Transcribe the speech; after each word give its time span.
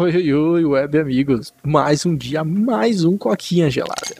Oi, 0.00 0.32
oi, 0.32 0.64
web 0.64 0.96
amigos. 0.96 1.52
Mais 1.60 2.06
um 2.06 2.14
dia, 2.14 2.44
mais 2.44 3.02
um 3.02 3.18
coquinha 3.18 3.68
gelada. 3.68 4.14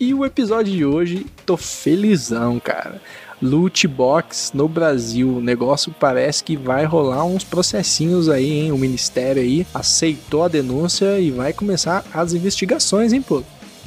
E 0.00 0.12
o 0.12 0.24
episódio 0.24 0.72
de 0.72 0.84
hoje, 0.84 1.26
tô 1.46 1.56
felizão, 1.56 2.58
cara. 2.58 3.00
Loot 3.40 3.86
box 3.86 4.50
no 4.52 4.68
Brasil. 4.68 5.36
O 5.36 5.40
negócio 5.40 5.94
parece 6.00 6.42
que 6.42 6.56
vai 6.56 6.84
rolar 6.84 7.24
uns 7.24 7.44
processinhos 7.44 8.28
aí, 8.28 8.50
hein? 8.50 8.72
O 8.72 8.78
ministério 8.78 9.40
aí 9.40 9.64
aceitou 9.72 10.42
a 10.42 10.48
denúncia 10.48 11.20
e 11.20 11.30
vai 11.30 11.52
começar 11.52 12.04
as 12.12 12.32
investigações, 12.32 13.12
hein, 13.12 13.22
pô? 13.22 13.44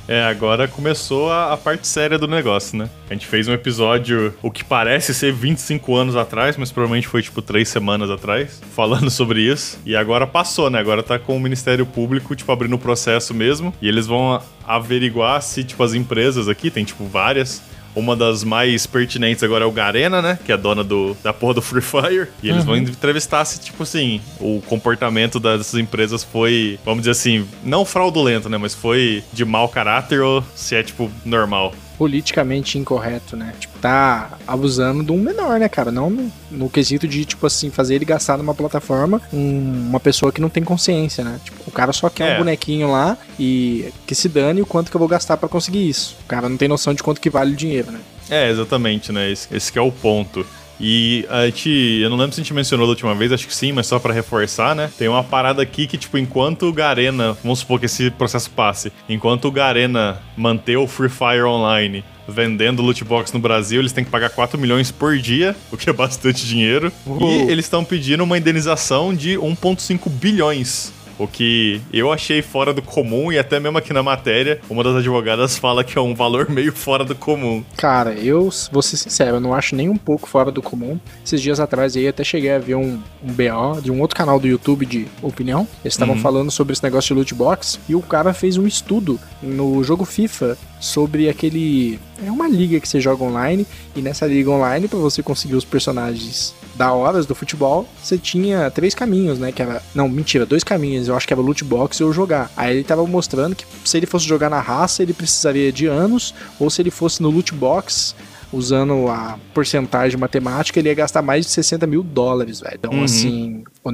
É, 0.08 0.24
agora 0.24 0.68
começou 0.68 1.32
a, 1.32 1.54
a, 1.54 1.58
parte 1.58 1.88
séria 1.88 2.18
do 2.18 2.28
negócio, 2.28 2.78
né? 2.78 2.90
A 3.10 3.14
gente 3.14 3.26
fez 3.26 3.48
um 3.48 3.54
episódio, 3.54 4.34
o 4.42 4.52
que 4.52 4.64
parece 4.64 5.14
ser 5.14 5.32
25 5.32 5.96
anos 5.96 6.16
atrás, 6.16 6.58
mas 6.58 6.72
provavelmente 6.72 7.08
foi 7.08 7.22
tipo 7.22 7.42
3 7.42 7.68
semanas 7.68 8.10
atrás, 8.10 8.62
falando 8.76 9.10
sobre 9.12 9.42
isso. 9.42 9.80
E 9.86 9.96
agora 9.96 10.26
passou, 10.28 10.70
né? 10.70 10.80
Agora 10.80 11.04
tá 11.04 11.18
com 11.18 11.38
o 11.38 11.40
Ministério 11.40 11.86
Público, 11.86 12.36
tipo, 12.36 12.52
abrindo 12.52 12.76
o 12.76 12.80
processo 12.80 13.34
mesmo. 13.34 13.74
E 13.82 13.88
eles 13.88 14.08
vão 14.08 14.42
averiguar 14.66 15.42
se, 15.42 15.64
tipo, 15.64 15.84
as 15.84 15.94
empresas 15.94 16.48
aqui, 16.48 16.70
tem 16.70 16.84
tipo 16.84 17.06
várias, 17.06 17.62
uma 17.96 18.16
das 18.16 18.44
mais 18.44 18.86
pertinentes 18.86 19.44
agora 19.44 19.64
é 19.64 19.68
o 19.68 19.72
Garena, 19.72 20.22
né? 20.22 20.40
Que 20.46 20.52
é 20.52 20.56
a 20.56 20.58
dona 20.58 20.84
do, 20.84 21.16
da 21.24 21.34
porra 21.34 21.56
do 21.56 21.62
Free 21.62 21.82
Fire. 21.82 22.28
E 22.42 22.50
eles 22.50 22.62
uhum. 22.62 22.68
vão 22.68 22.78
entrevistar 22.78 23.44
se, 23.46 23.60
tipo 23.60 23.84
assim, 23.84 24.22
o 24.40 24.62
comportamento 24.68 25.40
dessas 25.40 25.80
empresas 25.80 26.24
foi, 26.24 26.80
vamos 26.86 27.02
dizer 27.02 27.12
assim, 27.12 27.48
não 27.64 27.86
fraudulento, 27.86 28.50
né? 28.50 28.58
Mas 28.58 28.74
foi 28.74 29.24
de 29.34 29.46
mau 29.46 29.68
caráter 29.68 30.22
ou 30.22 30.44
se 30.56 30.76
é, 30.76 30.84
tipo, 30.84 31.12
normal 31.26 31.74
politicamente 32.02 32.80
incorreto, 32.80 33.38
né? 33.38 33.54
Tipo, 33.60 33.78
tá 33.78 34.36
abusando 34.48 35.04
de 35.04 35.12
um 35.12 35.20
menor, 35.20 35.60
né, 35.60 35.70
cara? 35.70 35.92
Não 35.92 36.10
no, 36.10 36.32
no 36.50 36.68
quesito 36.68 37.08
de, 37.08 37.24
tipo 37.26 37.46
assim, 37.46 37.70
fazer 37.70 37.94
ele 37.94 38.06
gastar 38.06 38.40
numa 38.40 38.56
plataforma 38.56 39.22
um, 39.32 39.88
uma 39.88 40.00
pessoa 40.00 40.32
que 40.32 40.42
não 40.42 40.50
tem 40.50 40.64
consciência, 40.64 41.24
né? 41.24 41.40
Tipo, 41.44 41.62
o 41.68 41.72
cara 41.72 41.94
só 41.94 42.10
quer 42.10 42.32
é. 42.32 42.34
um 42.34 42.38
bonequinho 42.40 42.90
lá 42.92 43.16
e 43.40 43.94
que 44.08 44.16
se 44.16 44.28
dane 44.28 44.64
o 44.64 44.66
quanto 44.66 44.90
que 44.90 44.98
eu 44.98 45.00
vou 45.00 45.08
gastar 45.08 45.38
para 45.38 45.48
conseguir 45.48 45.88
isso. 45.88 46.18
O 46.24 46.28
cara 46.28 46.50
não 46.50 46.58
tem 46.58 46.68
noção 46.68 46.92
de 46.92 47.04
quanto 47.04 47.22
que 47.22 47.30
vale 47.30 47.54
o 47.54 47.56
dinheiro, 47.56 47.92
né? 47.92 48.00
É, 48.32 48.50
exatamente, 48.50 49.12
né? 49.12 49.30
Esse, 49.30 49.56
esse 49.56 49.78
é 49.78 49.82
o 49.82 49.92
ponto. 49.92 50.44
E 50.82 51.26
a 51.30 51.46
gente, 51.46 51.70
eu 52.02 52.10
não 52.10 52.18
lembro 52.18 52.34
se 52.34 52.42
a 52.42 52.44
gente 52.44 52.54
mencionou 52.54 52.88
da 52.88 52.92
última 52.92 53.14
vez, 53.14 53.32
acho 53.32 53.48
que 53.48 53.54
sim, 53.54 53.72
mas 53.72 53.86
só 53.86 54.00
para 54.00 54.14
reforçar, 54.14 54.76
né? 54.76 54.90
Tem 54.98 55.08
uma 55.08 55.24
parada 55.24 55.62
aqui 55.62 55.86
que, 55.86 55.98
tipo, 55.98 56.18
enquanto 56.18 56.68
o 56.68 56.74
Garena, 56.74 57.38
vamos 57.44 57.60
supor 57.60 57.80
que 57.80 57.86
esse 57.86 58.10
processo 58.10 58.50
passe, 58.50 58.92
enquanto 59.08 59.46
o 59.46 59.52
Garena 59.52 60.20
manter 60.36 60.78
o 60.78 60.88
Free 60.88 61.10
Fire 61.10 61.44
Online 61.44 62.04
vendendo 62.28 62.82
loot 62.82 63.04
box 63.04 63.34
no 63.34 63.40
Brasil, 63.40 63.82
eles 63.82 63.92
têm 63.92 64.04
que 64.04 64.10
pagar 64.10 64.30
4 64.30 64.58
milhões 64.58 64.90
por 64.90 65.18
dia, 65.18 65.56
o 65.72 65.78
que 65.78 65.90
é 65.90 65.94
bastante 65.94 66.48
dinheiro. 66.48 66.92
Uhum. 67.06 67.48
E 67.48 67.52
eles 67.52 67.66
estão 67.66 67.84
pedindo 67.84 68.24
uma 68.24 68.38
indenização 68.38 69.14
de 69.14 69.38
1,5 69.38 70.10
bilhões 70.10 70.94
o 71.18 71.28
que 71.28 71.82
eu 71.92 72.12
achei 72.12 72.42
fora 72.42 72.74
do 72.74 72.82
comum 72.82 73.32
e 73.32 73.38
até 73.38 73.60
mesmo 73.60 73.78
aqui 73.78 73.94
na 73.94 74.04
matéria, 74.04 74.60
uma 74.70 74.84
das 74.84 74.96
advogadas 74.96 75.58
fala 75.58 75.84
que 75.84 75.98
é 75.98 76.02
um 76.02 76.16
valor 76.16 76.50
meio 76.50 76.74
fora 76.74 77.04
do 77.04 77.16
comum. 77.16 77.64
Cara, 77.78 78.14
eu 78.14 78.50
vou 78.72 78.82
ser 78.82 78.98
sincero, 78.98 79.38
eu 79.38 79.40
não 79.40 79.54
acho 79.54 79.76
nem 79.76 79.90
um 79.90 79.98
pouco 79.98 80.28
fora 80.28 80.52
do 80.52 80.62
comum. 80.62 81.00
Esses 81.26 81.42
dias 81.42 81.60
atrás 81.60 81.96
aí 81.96 82.08
até 82.08 82.24
cheguei 82.24 82.52
a 82.52 82.60
ver 82.60 82.76
um, 82.76 83.00
um 83.24 83.34
BO 83.34 83.82
de 83.82 83.92
um 83.92 84.02
outro 84.02 84.16
canal 84.16 84.40
do 84.40 84.48
YouTube 84.48 84.86
de 84.86 85.08
opinião. 85.22 85.68
Eles 85.84 85.94
estavam 85.94 86.16
uhum. 86.16 86.22
falando 86.22 86.52
sobre 86.52 86.74
esse 86.74 86.84
negócio 86.84 87.10
de 87.10 87.20
loot 87.20 87.34
box 87.34 87.80
e 87.88 87.96
o 87.96 88.02
cara 88.02 88.34
fez 88.34 88.58
um 88.58 88.68
estudo 88.68 89.20
no 89.42 89.84
jogo 89.84 90.06
FIFA 90.06 90.58
sobre 90.80 91.30
aquele. 91.30 92.00
É 92.26 92.32
uma 92.32 92.48
liga 92.48 92.80
que 92.80 92.88
você 92.88 93.00
joga 93.00 93.24
online, 93.24 93.66
e 93.96 94.02
nessa 94.02 94.26
liga 94.26 94.50
online, 94.50 94.88
para 94.88 95.00
você 95.00 95.24
conseguir 95.24 95.56
os 95.56 95.66
personagens 95.66 96.54
da 96.76 96.94
horas 96.94 97.26
do 97.26 97.36
futebol, 97.36 97.88
você 98.02 98.18
tinha 98.18 98.70
três 98.72 98.96
caminhos, 98.96 99.40
né? 99.40 99.52
Que 99.52 99.62
era. 99.62 99.82
Não, 99.94 100.08
mentira, 100.08 100.46
dois 100.46 100.64
caminhos. 100.64 101.08
Eu 101.08 101.16
acho 101.16 101.28
que 101.28 101.34
era 101.34 101.42
loot 101.42 101.64
box 101.64 102.02
ou 102.02 102.14
jogar. 102.14 102.52
Aí 102.56 102.76
ele 102.76 102.84
tava 102.84 103.06
mostrando 103.06 103.56
que 103.56 103.66
se 103.84 103.98
ele 103.98 104.06
fosse 104.06 104.26
jogar 104.26 104.50
na 104.50 104.60
raça, 104.60 105.04
ele 105.04 105.14
precisaria 105.14 105.72
de 105.72 105.86
anos, 105.86 106.34
ou 106.60 106.70
se 106.70 106.82
ele 106.82 106.92
fosse 106.92 107.22
no 107.22 107.30
loot 107.30 107.54
box, 107.54 108.16
usando 108.52 109.08
a 109.08 109.38
porcentagem 109.54 110.20
matemática, 110.20 110.80
ele 110.80 110.90
ia 110.90 110.96
gastar 110.96 111.22
mais 111.22 111.46
de 111.46 111.52
60 111.52 111.88
mil 111.88 112.04
dólares, 112.04 112.60
velho. 112.60 112.76
Então, 112.76 112.92
uhum. 112.92 113.04
assim, 113.04 113.64
o, 113.84 113.92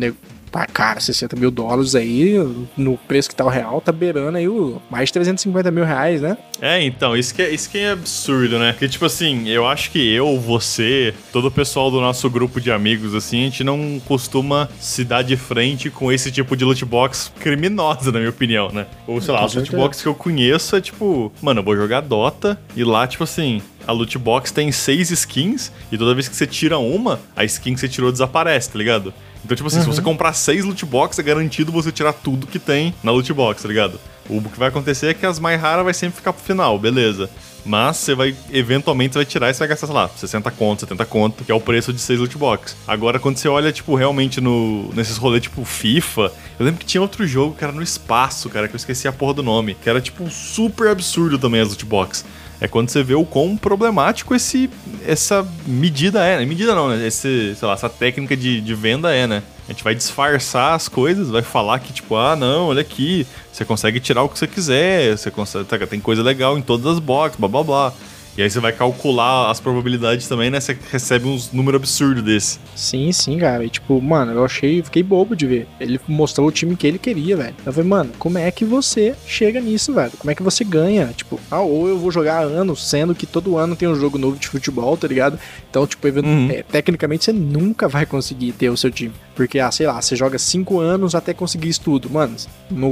Tá 0.51 0.65
cara, 0.65 0.99
60 0.99 1.35
mil 1.35 1.51
dólares 1.51 1.95
aí, 1.95 2.35
no 2.75 2.97
preço 2.97 3.29
que 3.29 3.35
tá 3.35 3.45
o 3.45 3.49
real, 3.49 3.81
tá 3.81 3.91
beirando 3.91 4.37
aí 4.37 4.47
o 4.47 4.81
mais 4.89 5.09
de 5.09 5.13
350 5.13 5.71
mil 5.71 5.83
reais, 5.83 6.21
né? 6.21 6.37
É, 6.61 6.81
então, 6.81 7.15
isso 7.15 7.33
que 7.33 7.41
é, 7.41 7.49
isso 7.49 7.69
que 7.69 7.77
é 7.77 7.91
absurdo, 7.91 8.57
né? 8.57 8.71
Porque, 8.71 8.87
tipo 8.87 9.05
assim, 9.05 9.47
eu 9.49 9.67
acho 9.67 9.91
que 9.91 10.13
eu, 10.13 10.39
você, 10.39 11.13
todo 11.31 11.47
o 11.47 11.51
pessoal 11.51 11.91
do 11.91 12.01
nosso 12.01 12.29
grupo 12.29 12.59
de 12.59 12.71
amigos, 12.71 13.13
assim, 13.13 13.41
a 13.41 13.43
gente 13.43 13.63
não 13.63 14.01
costuma 14.05 14.69
se 14.79 15.03
dar 15.03 15.21
de 15.21 15.35
frente 15.35 15.89
com 15.89 16.11
esse 16.11 16.31
tipo 16.31 16.55
de 16.55 16.65
loot 16.65 16.83
box 16.85 17.31
criminosa, 17.39 18.11
na 18.11 18.19
minha 18.19 18.29
opinião, 18.29 18.71
né? 18.71 18.87
Ou, 19.05 19.21
sei 19.21 19.33
lá, 19.33 19.45
os 19.45 19.53
loot 19.53 19.71
box 19.75 20.01
que 20.01 20.07
eu 20.07 20.15
conheço 20.15 20.75
é 20.75 20.81
tipo, 20.81 21.31
mano, 21.41 21.59
eu 21.59 21.63
vou 21.63 21.75
jogar 21.75 22.01
Dota 22.01 22.59
e 22.75 22.83
lá, 22.83 23.05
tipo 23.05 23.23
assim, 23.23 23.61
a 23.85 23.91
loot 23.91 24.17
box 24.17 24.51
tem 24.51 24.71
seis 24.71 25.11
skins 25.11 25.71
e 25.91 25.97
toda 25.97 26.13
vez 26.13 26.27
que 26.27 26.35
você 26.35 26.47
tira 26.47 26.77
uma, 26.77 27.19
a 27.35 27.45
skin 27.45 27.73
que 27.73 27.79
você 27.79 27.87
tirou 27.87 28.11
desaparece, 28.11 28.71
tá 28.71 28.77
ligado? 28.77 29.13
Então, 29.47 29.55
tipo 29.55 29.67
assim, 29.67 29.77
uhum. 29.77 29.83
se 29.83 29.87
você 29.87 29.99
uhum. 30.01 30.05
comprar 30.07 30.33
seis 30.33 30.65
loot 30.65 30.85
box, 30.85 31.17
é 31.17 31.23
garantido 31.23 31.71
você 31.71 31.89
tirar 31.89 32.11
tudo 32.11 32.45
que 32.45 32.59
tem 32.59 32.93
na 33.01 33.11
loot 33.11 33.31
box, 33.31 33.61
tá 33.61 33.69
ligado? 33.69 33.97
O 34.29 34.41
que 34.41 34.59
vai 34.59 34.67
acontecer 34.67 35.07
é 35.07 35.13
que 35.13 35.25
as 35.25 35.39
mais 35.39 35.59
raras 35.59 35.85
vai 35.85 35.93
sempre 35.93 36.17
ficar 36.17 36.33
pro 36.33 36.43
final, 36.43 36.77
beleza. 36.77 37.29
Mas 37.65 37.95
você 37.95 38.13
vai, 38.13 38.35
eventualmente, 38.51 39.13
você 39.13 39.19
vai 39.19 39.25
tirar 39.25 39.49
e 39.49 39.53
você 39.53 39.59
vai 39.59 39.69
gastar, 39.69 39.87
sei 39.87 39.95
lá, 39.95 40.09
60 40.09 40.51
conto, 40.51 40.81
70 40.81 41.05
conto, 41.05 41.45
que 41.45 41.51
é 41.51 41.55
o 41.55 41.61
preço 41.61 41.93
de 41.93 42.01
6 42.01 42.19
loot 42.19 42.37
box. 42.37 42.75
Agora, 42.85 43.19
quando 43.19 43.37
você 43.37 43.47
olha, 43.47 43.71
tipo, 43.71 43.95
realmente 43.95 44.41
no, 44.41 44.93
nesses 44.93 45.15
rolês, 45.15 45.43
tipo, 45.43 45.63
FIFA, 45.63 46.29
eu 46.59 46.65
lembro 46.65 46.81
que 46.81 46.85
tinha 46.85 47.01
outro 47.01 47.25
jogo 47.25 47.55
que 47.55 47.63
era 47.63 47.71
no 47.71 47.81
espaço, 47.81 48.49
cara, 48.49 48.67
que 48.67 48.75
eu 48.75 48.77
esqueci 48.77 49.07
a 49.07 49.13
porra 49.13 49.35
do 49.35 49.43
nome, 49.43 49.77
que 49.81 49.89
era, 49.89 50.01
tipo, 50.01 50.29
super 50.29 50.89
absurdo 50.89 51.39
também 51.39 51.61
as 51.61 51.69
loot 51.69 51.85
box 51.85 52.25
é 52.59 52.67
quando 52.67 52.89
você 52.89 53.03
vê 53.03 53.13
o 53.13 53.23
quão 53.23 53.55
problemático 53.55 54.33
esse, 54.33 54.69
essa 55.05 55.47
medida 55.65 56.23
é. 56.23 56.37
Né? 56.37 56.45
Medida 56.45 56.73
não, 56.73 56.89
né? 56.89 57.05
Esse, 57.05 57.55
sei 57.55 57.67
lá, 57.67 57.73
essa 57.73 57.89
técnica 57.89 58.35
de, 58.35 58.59
de 58.61 58.73
venda 58.73 59.13
é, 59.13 59.27
né? 59.27 59.43
A 59.67 59.71
gente 59.71 59.83
vai 59.83 59.93
disfarçar 59.93 60.73
as 60.73 60.87
coisas, 60.87 61.29
vai 61.29 61.41
falar 61.41 61.79
que, 61.79 61.91
tipo, 61.91 62.15
ah, 62.15 62.35
não, 62.35 62.67
olha 62.67 62.81
aqui, 62.81 63.27
você 63.51 63.65
consegue 63.65 63.99
tirar 63.99 64.23
o 64.23 64.29
que 64.29 64.39
você 64.39 64.47
quiser, 64.47 65.17
você 65.17 65.29
consegue, 65.29 65.85
tem 65.87 65.99
coisa 65.99 66.23
legal 66.23 66.57
em 66.57 66.61
todas 66.61 66.85
as 66.85 66.99
boxes, 66.99 67.37
blá 67.39 67.49
blá 67.49 67.63
blá. 67.63 67.93
E 68.37 68.43
aí 68.43 68.49
você 68.49 68.59
vai 68.59 68.71
calcular 68.71 69.49
as 69.49 69.59
probabilidades 69.59 70.27
também, 70.27 70.51
né? 70.51 70.59
Você 70.59 70.77
recebe 70.91 71.27
uns 71.27 71.51
números 71.51 71.81
absurdos 71.81 72.23
desse. 72.23 72.59
Sim, 72.75 73.11
sim, 73.11 73.39
cara. 73.39 73.65
E 73.65 73.69
tipo, 73.69 73.99
mano, 73.99 74.31
eu 74.31 74.45
achei, 74.45 74.83
fiquei 74.83 75.01
bobo 75.01 75.35
de 75.35 75.47
ver. 75.47 75.67
Ele 75.79 75.99
mostrou 76.07 76.47
o 76.47 76.51
time 76.51 76.75
que 76.75 76.85
ele 76.85 76.99
queria, 76.99 77.35
velho. 77.35 77.55
Eu 77.65 77.73
falei, 77.73 77.89
mano, 77.89 78.11
como 78.19 78.37
é 78.37 78.51
que 78.51 78.63
você 78.63 79.15
chega 79.25 79.59
nisso, 79.59 79.91
velho? 79.91 80.11
Como 80.19 80.29
é 80.29 80.35
que 80.35 80.43
você 80.43 80.63
ganha? 80.63 81.07
Tipo, 81.17 81.39
ah, 81.49 81.61
ou 81.61 81.87
eu 81.87 81.97
vou 81.97 82.11
jogar 82.11 82.41
anos, 82.41 82.87
sendo 82.87 83.15
que 83.15 83.25
todo 83.25 83.57
ano 83.57 83.75
tem 83.75 83.87
um 83.87 83.95
jogo 83.95 84.19
novo 84.19 84.37
de 84.37 84.47
futebol, 84.47 84.95
tá 84.95 85.07
ligado? 85.07 85.39
Então, 85.67 85.87
tipo, 85.87 86.07
uhum. 86.07 86.51
é, 86.51 86.61
tecnicamente 86.61 87.25
você 87.25 87.33
nunca 87.33 87.87
vai 87.87 88.05
conseguir 88.05 88.51
ter 88.51 88.69
o 88.69 88.77
seu 88.77 88.91
time. 88.91 89.13
Porque, 89.37 89.59
ah, 89.59 89.69
sei 89.69 89.85
lá, 89.85 90.01
você 90.01 90.15
joga 90.15 90.39
5 90.39 90.79
anos 90.79 91.13
até 91.13 91.31
conseguir 91.31 91.69
isso 91.69 91.81
tudo. 91.81 92.09
Mano, 92.09 92.35
no 92.71 92.89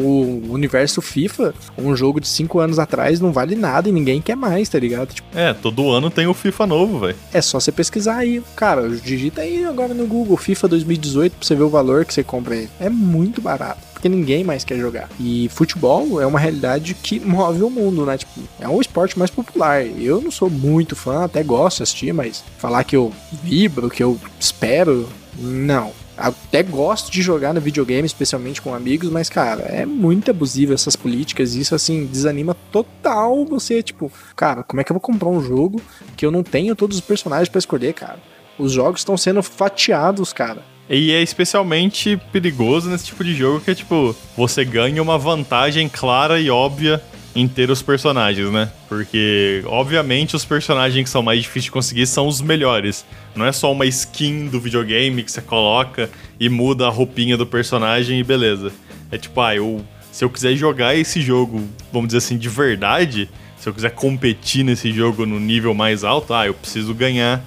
universo 0.53 1.01
FIFA, 1.01 1.55
um 1.75 1.95
jogo 1.95 2.21
de 2.21 2.27
5 2.27 2.59
anos 2.59 2.77
atrás 2.77 3.19
não 3.19 3.31
vale 3.31 3.55
nada 3.55 3.89
e 3.89 3.91
ninguém 3.91 4.21
quer 4.21 4.35
mais, 4.35 4.69
tá 4.69 4.77
ligado? 4.77 5.11
Tipo, 5.11 5.27
é, 5.35 5.53
todo 5.55 5.89
ano 5.89 6.11
tem 6.11 6.27
o 6.27 6.35
FIFA 6.35 6.67
novo, 6.67 6.99
velho. 6.99 7.15
É 7.33 7.41
só 7.41 7.59
você 7.59 7.71
pesquisar 7.71 8.17
aí. 8.17 8.43
Cara, 8.55 8.87
digita 8.87 9.41
aí 9.41 9.65
agora 9.65 9.95
no 9.95 10.05
Google 10.05 10.37
FIFA 10.37 10.67
2018 10.67 11.35
pra 11.35 11.47
você 11.47 11.55
ver 11.55 11.63
o 11.63 11.69
valor 11.69 12.05
que 12.05 12.13
você 12.13 12.23
compra 12.23 12.55
ele. 12.55 12.69
É 12.79 12.91
muito 12.91 13.41
barato 13.41 13.81
porque 13.95 14.09
ninguém 14.09 14.43
mais 14.43 14.63
quer 14.63 14.77
jogar. 14.77 15.09
E 15.19 15.49
futebol 15.49 16.21
é 16.21 16.27
uma 16.27 16.37
realidade 16.37 16.93
que 16.93 17.19
move 17.19 17.63
o 17.63 17.71
mundo, 17.71 18.05
né? 18.05 18.17
Tipo, 18.17 18.41
é 18.59 18.67
um 18.67 18.79
esporte 18.79 19.17
mais 19.17 19.31
popular. 19.31 19.83
Eu 19.83 20.21
não 20.21 20.29
sou 20.29 20.47
muito 20.47 20.95
fã, 20.95 21.23
até 21.23 21.41
gosto 21.41 21.77
de 21.77 21.83
assistir, 21.83 22.13
mas 22.13 22.43
falar 22.59 22.83
que 22.83 22.95
eu 22.95 23.11
vibro, 23.41 23.89
que 23.89 24.03
eu 24.03 24.19
espero, 24.39 25.09
não 25.39 25.91
até 26.17 26.63
gosto 26.63 27.11
de 27.11 27.21
jogar 27.21 27.53
no 27.53 27.61
videogame, 27.61 28.05
especialmente 28.05 28.61
com 28.61 28.73
amigos, 28.73 29.09
mas, 29.09 29.29
cara, 29.29 29.63
é 29.63 29.85
muito 29.85 30.31
abusivo 30.31 30.73
essas 30.73 30.95
políticas. 30.95 31.55
E 31.55 31.61
isso, 31.61 31.75
assim, 31.75 32.05
desanima 32.05 32.55
total 32.71 33.45
você, 33.45 33.83
tipo, 33.83 34.11
cara, 34.35 34.63
como 34.63 34.81
é 34.81 34.83
que 34.83 34.91
eu 34.91 34.95
vou 34.95 35.01
comprar 35.01 35.29
um 35.29 35.41
jogo 35.41 35.81
que 36.15 36.25
eu 36.25 36.31
não 36.31 36.43
tenho 36.43 36.75
todos 36.75 36.97
os 36.97 37.03
personagens 37.03 37.49
para 37.49 37.59
escolher, 37.59 37.93
cara? 37.93 38.19
Os 38.57 38.71
jogos 38.71 39.01
estão 39.01 39.17
sendo 39.17 39.43
fatiados, 39.43 40.31
cara. 40.31 40.63
E 40.89 41.11
é 41.11 41.21
especialmente 41.21 42.15
perigoso 42.31 42.89
nesse 42.89 43.05
tipo 43.05 43.23
de 43.23 43.33
jogo 43.33 43.59
que 43.59 43.71
é 43.71 43.75
tipo, 43.75 44.15
você 44.37 44.63
ganha 44.63 45.01
uma 45.01 45.17
vantagem 45.17 45.89
clara 45.89 46.39
e 46.39 46.49
óbvia 46.49 47.01
ter 47.45 47.69
os 47.69 47.81
personagens, 47.81 48.49
né? 48.49 48.71
Porque, 48.87 49.61
obviamente, 49.65 50.37
os 50.37 50.45
personagens 50.45 51.03
que 51.03 51.09
são 51.09 51.21
mais 51.21 51.41
difíceis 51.41 51.65
de 51.65 51.71
conseguir 51.71 52.07
são 52.07 52.27
os 52.27 52.39
melhores. 52.39 53.05
Não 53.35 53.45
é 53.45 53.51
só 53.51 53.71
uma 53.73 53.85
skin 53.85 54.47
do 54.47 54.57
videogame 54.57 55.21
que 55.21 55.29
você 55.29 55.41
coloca 55.41 56.09
e 56.39 56.47
muda 56.47 56.87
a 56.87 56.89
roupinha 56.89 57.35
do 57.35 57.45
personagem 57.45 58.19
e 58.19 58.23
beleza. 58.23 58.71
É 59.11 59.17
tipo, 59.17 59.41
ah, 59.41 59.53
eu, 59.53 59.83
se 60.13 60.23
eu 60.23 60.29
quiser 60.29 60.55
jogar 60.55 60.95
esse 60.95 61.19
jogo, 61.19 61.61
vamos 61.91 62.07
dizer 62.07 62.19
assim, 62.19 62.37
de 62.37 62.47
verdade, 62.47 63.29
se 63.57 63.67
eu 63.67 63.73
quiser 63.73 63.91
competir 63.91 64.63
nesse 64.63 64.93
jogo 64.93 65.25
no 65.25 65.37
nível 65.37 65.73
mais 65.73 66.05
alto, 66.05 66.33
ah, 66.33 66.47
eu 66.47 66.53
preciso 66.53 66.93
ganhar 66.93 67.43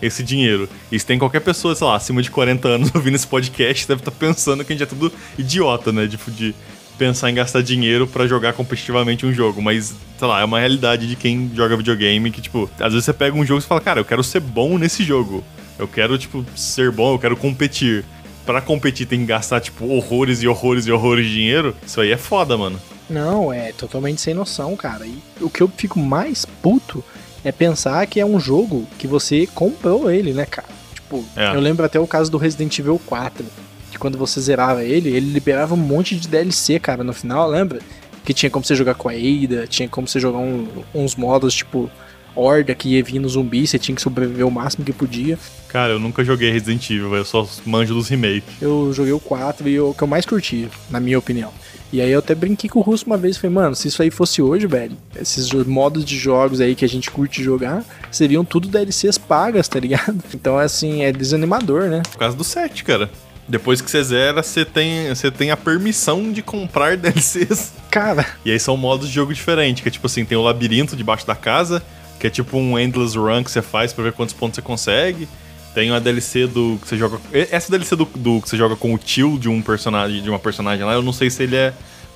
esse 0.00 0.22
dinheiro. 0.22 0.68
E 0.90 0.98
se 0.98 1.04
tem 1.04 1.18
qualquer 1.18 1.40
pessoa, 1.40 1.74
sei 1.74 1.86
lá, 1.86 1.96
acima 1.96 2.22
de 2.22 2.30
40 2.30 2.68
anos 2.68 2.90
ouvindo 2.94 3.16
esse 3.16 3.26
podcast, 3.26 3.86
deve 3.86 4.00
estar 4.00 4.10
tá 4.10 4.16
pensando 4.18 4.64
que 4.64 4.72
a 4.72 4.76
gente 4.76 4.82
é 4.82 4.86
tudo 4.86 5.12
idiota, 5.38 5.92
né? 5.92 6.06
De, 6.06 6.16
de 6.28 6.54
pensar 6.98 7.30
em 7.30 7.34
gastar 7.34 7.62
dinheiro 7.62 8.06
para 8.06 8.26
jogar 8.26 8.52
competitivamente 8.52 9.24
um 9.26 9.32
jogo. 9.32 9.62
Mas, 9.62 9.94
sei 10.18 10.28
lá, 10.28 10.40
é 10.40 10.44
uma 10.44 10.58
realidade 10.58 11.06
de 11.06 11.16
quem 11.16 11.50
joga 11.54 11.76
videogame 11.76 12.30
que, 12.30 12.40
tipo, 12.40 12.70
às 12.78 12.92
vezes 12.92 13.04
você 13.04 13.12
pega 13.12 13.36
um 13.36 13.44
jogo 13.44 13.60
e 13.60 13.64
fala, 13.64 13.80
cara, 13.80 14.00
eu 14.00 14.04
quero 14.04 14.22
ser 14.24 14.40
bom 14.40 14.78
nesse 14.78 15.04
jogo. 15.04 15.44
Eu 15.78 15.86
quero, 15.86 16.16
tipo, 16.18 16.44
ser 16.54 16.90
bom, 16.90 17.14
eu 17.14 17.18
quero 17.18 17.36
competir. 17.36 18.04
Pra 18.44 18.60
competir 18.60 19.06
tem 19.06 19.20
que 19.20 19.26
gastar, 19.26 19.60
tipo, 19.60 19.86
horrores 19.86 20.42
e 20.42 20.48
horrores 20.48 20.86
e 20.86 20.92
horrores 20.92 21.26
de 21.26 21.32
dinheiro. 21.32 21.76
Isso 21.86 22.00
aí 22.00 22.12
é 22.12 22.16
foda, 22.16 22.56
mano. 22.56 22.80
Não, 23.08 23.52
é 23.52 23.72
totalmente 23.72 24.20
sem 24.20 24.34
noção, 24.34 24.76
cara. 24.76 25.06
E 25.06 25.18
o 25.40 25.50
que 25.50 25.62
eu 25.62 25.68
fico 25.68 25.98
mais 25.98 26.44
puto 26.44 27.04
é 27.44 27.52
pensar 27.52 28.06
que 28.06 28.18
é 28.18 28.26
um 28.26 28.40
jogo 28.40 28.86
que 28.98 29.06
você 29.06 29.46
comprou 29.46 30.10
ele, 30.10 30.32
né, 30.32 30.44
cara? 30.44 30.68
Tipo, 30.94 31.24
é. 31.36 31.54
eu 31.54 31.60
lembro 31.60 31.84
até 31.84 32.00
o 32.00 32.06
caso 32.06 32.30
do 32.30 32.38
Resident 32.38 32.76
Evil 32.78 33.00
4, 33.06 33.44
que 33.90 33.98
quando 33.98 34.18
você 34.18 34.40
zerava 34.40 34.84
ele, 34.84 35.08
ele 35.10 35.32
liberava 35.32 35.74
um 35.74 35.78
monte 35.78 36.16
de 36.16 36.28
DLC, 36.28 36.78
cara, 36.78 37.02
no 37.02 37.12
final, 37.12 37.48
lembra? 37.48 37.80
Que 38.24 38.34
tinha 38.34 38.50
como 38.50 38.64
você 38.64 38.74
jogar 38.74 38.94
com 38.94 39.08
a 39.08 39.12
Ada, 39.12 39.66
tinha 39.66 39.88
como 39.88 40.06
você 40.06 40.18
jogar 40.18 40.38
um, 40.38 40.66
uns 40.94 41.14
modos, 41.14 41.54
tipo, 41.54 41.90
horda 42.36 42.74
que 42.74 42.90
ia 42.90 43.02
vir 43.02 43.18
no 43.18 43.28
zumbi, 43.28 43.66
você 43.66 43.78
tinha 43.78 43.94
que 43.94 44.02
sobreviver 44.02 44.46
o 44.46 44.50
máximo 44.50 44.84
que 44.84 44.92
podia. 44.92 45.38
Cara, 45.68 45.94
eu 45.94 45.98
nunca 45.98 46.22
joguei 46.22 46.50
Resident 46.50 46.90
Evil, 46.90 47.14
eu 47.14 47.24
só 47.24 47.48
manjo 47.64 47.94
dos 47.94 48.08
remakes. 48.08 48.60
Eu 48.60 48.92
joguei 48.92 49.12
o 49.12 49.20
4 49.20 49.68
e 49.68 49.80
o 49.80 49.94
que 49.94 50.02
eu 50.02 50.06
mais 50.06 50.26
curti, 50.26 50.68
na 50.90 51.00
minha 51.00 51.18
opinião. 51.18 51.52
E 51.92 52.00
aí 52.00 52.10
eu 52.10 52.18
até 52.18 52.34
brinquei 52.34 52.68
com 52.68 52.80
o 52.80 52.82
Russo 52.82 53.06
uma 53.06 53.16
vez, 53.16 53.36
falei, 53.36 53.54
mano, 53.54 53.74
se 53.74 53.88
isso 53.88 54.02
aí 54.02 54.10
fosse 54.10 54.42
hoje, 54.42 54.66
velho, 54.66 54.96
esses 55.18 55.50
modos 55.52 56.04
de 56.04 56.18
jogos 56.18 56.60
aí 56.60 56.74
que 56.74 56.84
a 56.84 56.88
gente 56.88 57.10
curte 57.10 57.42
jogar, 57.42 57.84
seriam 58.10 58.44
tudo 58.44 58.68
DLCs 58.68 59.16
pagas, 59.18 59.68
tá 59.68 59.80
ligado? 59.80 60.22
Então, 60.34 60.58
assim, 60.58 61.02
é 61.02 61.12
desanimador, 61.12 61.84
né? 61.84 62.02
Por 62.10 62.18
causa 62.18 62.36
do 62.36 62.44
7, 62.44 62.84
cara. 62.84 63.10
Depois 63.48 63.80
que 63.80 63.90
você 63.90 64.02
zera, 64.02 64.42
você 64.42 64.64
tem, 64.64 65.08
você 65.08 65.30
tem 65.30 65.50
a 65.50 65.56
permissão 65.56 66.32
de 66.32 66.42
comprar 66.42 66.96
DLCs. 66.98 67.72
Cara. 67.90 68.26
E 68.44 68.50
aí 68.50 68.58
são 68.58 68.76
modos 68.76 69.08
de 69.08 69.14
jogo 69.14 69.32
diferentes, 69.32 69.82
que 69.82 69.88
é 69.88 69.92
tipo 69.92 70.06
assim, 70.06 70.24
tem 70.24 70.36
o 70.36 70.42
labirinto 70.42 70.96
debaixo 70.96 71.26
da 71.26 71.34
casa, 71.34 71.82
que 72.18 72.26
é 72.26 72.30
tipo 72.30 72.56
um 72.58 72.78
endless 72.78 73.16
run 73.16 73.44
que 73.44 73.50
você 73.50 73.62
faz 73.62 73.92
para 73.92 74.04
ver 74.04 74.12
quantos 74.12 74.34
pontos 74.34 74.56
você 74.56 74.62
consegue. 74.62 75.28
Tem 75.74 75.90
a 75.90 75.98
DLC 75.98 76.46
do 76.46 76.78
que 76.80 76.88
você 76.88 76.96
joga. 76.96 77.20
Essa 77.32 77.70
DLC 77.70 77.94
do, 77.94 78.06
do 78.06 78.40
que 78.40 78.48
você 78.48 78.56
joga 78.56 78.74
com 78.74 78.94
o 78.94 78.98
tio 78.98 79.38
de 79.38 79.48
um 79.48 79.60
personagem, 79.60 80.22
de 80.22 80.30
uma 80.30 80.38
personagem 80.38 80.84
lá, 80.84 80.94
eu 80.94 81.02
não 81.02 81.12
sei 81.12 81.28
se 81.28 81.42
ele 81.42 81.54
é 81.54 81.72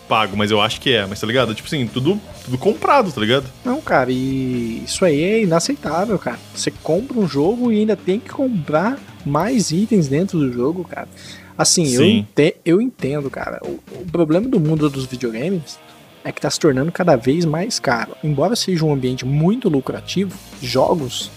pago, 0.09 0.37
mas 0.37 0.51
eu 0.51 0.61
acho 0.61 0.81
que 0.81 0.93
é, 0.93 1.07
mas 1.07 1.21
tá 1.21 1.27
ligado? 1.27 1.55
Tipo 1.55 1.69
assim, 1.69 1.87
tudo, 1.87 2.21
tudo 2.45 2.59
comprado, 2.59 3.13
tá 3.13 3.21
ligado? 3.21 3.45
Não, 3.65 3.81
cara, 3.81 4.11
e 4.11 4.83
isso 4.85 5.05
aí 5.05 5.23
é 5.23 5.43
inaceitável, 5.43 6.19
cara. 6.19 6.39
Você 6.53 6.73
compra 6.83 7.17
um 7.17 7.29
jogo 7.29 7.71
e 7.71 7.79
ainda 7.79 7.95
tem 7.95 8.19
que 8.19 8.29
comprar 8.29 8.99
mais 9.25 9.71
itens 9.71 10.09
dentro 10.09 10.39
do 10.39 10.53
jogo, 10.53 10.85
cara. 10.85 11.09
Assim, 11.57 11.87
eu, 11.93 12.03
ente 12.03 12.57
eu 12.65 12.81
entendo, 12.81 13.31
cara. 13.31 13.61
O, 13.63 13.79
o 14.01 14.07
problema 14.11 14.49
do 14.49 14.59
mundo 14.59 14.89
dos 14.89 15.05
videogames 15.07 15.79
é 16.25 16.33
que 16.33 16.41
tá 16.41 16.51
se 16.51 16.59
tornando 16.59 16.91
cada 16.93 17.17
vez 17.17 17.45
mais 17.45 17.79
caro. 17.79 18.17
Embora 18.23 18.57
seja 18.57 18.85
um 18.85 18.93
ambiente 18.93 19.25
muito 19.27 19.69
lucrativo, 19.69 20.37
jogos, 20.63 21.31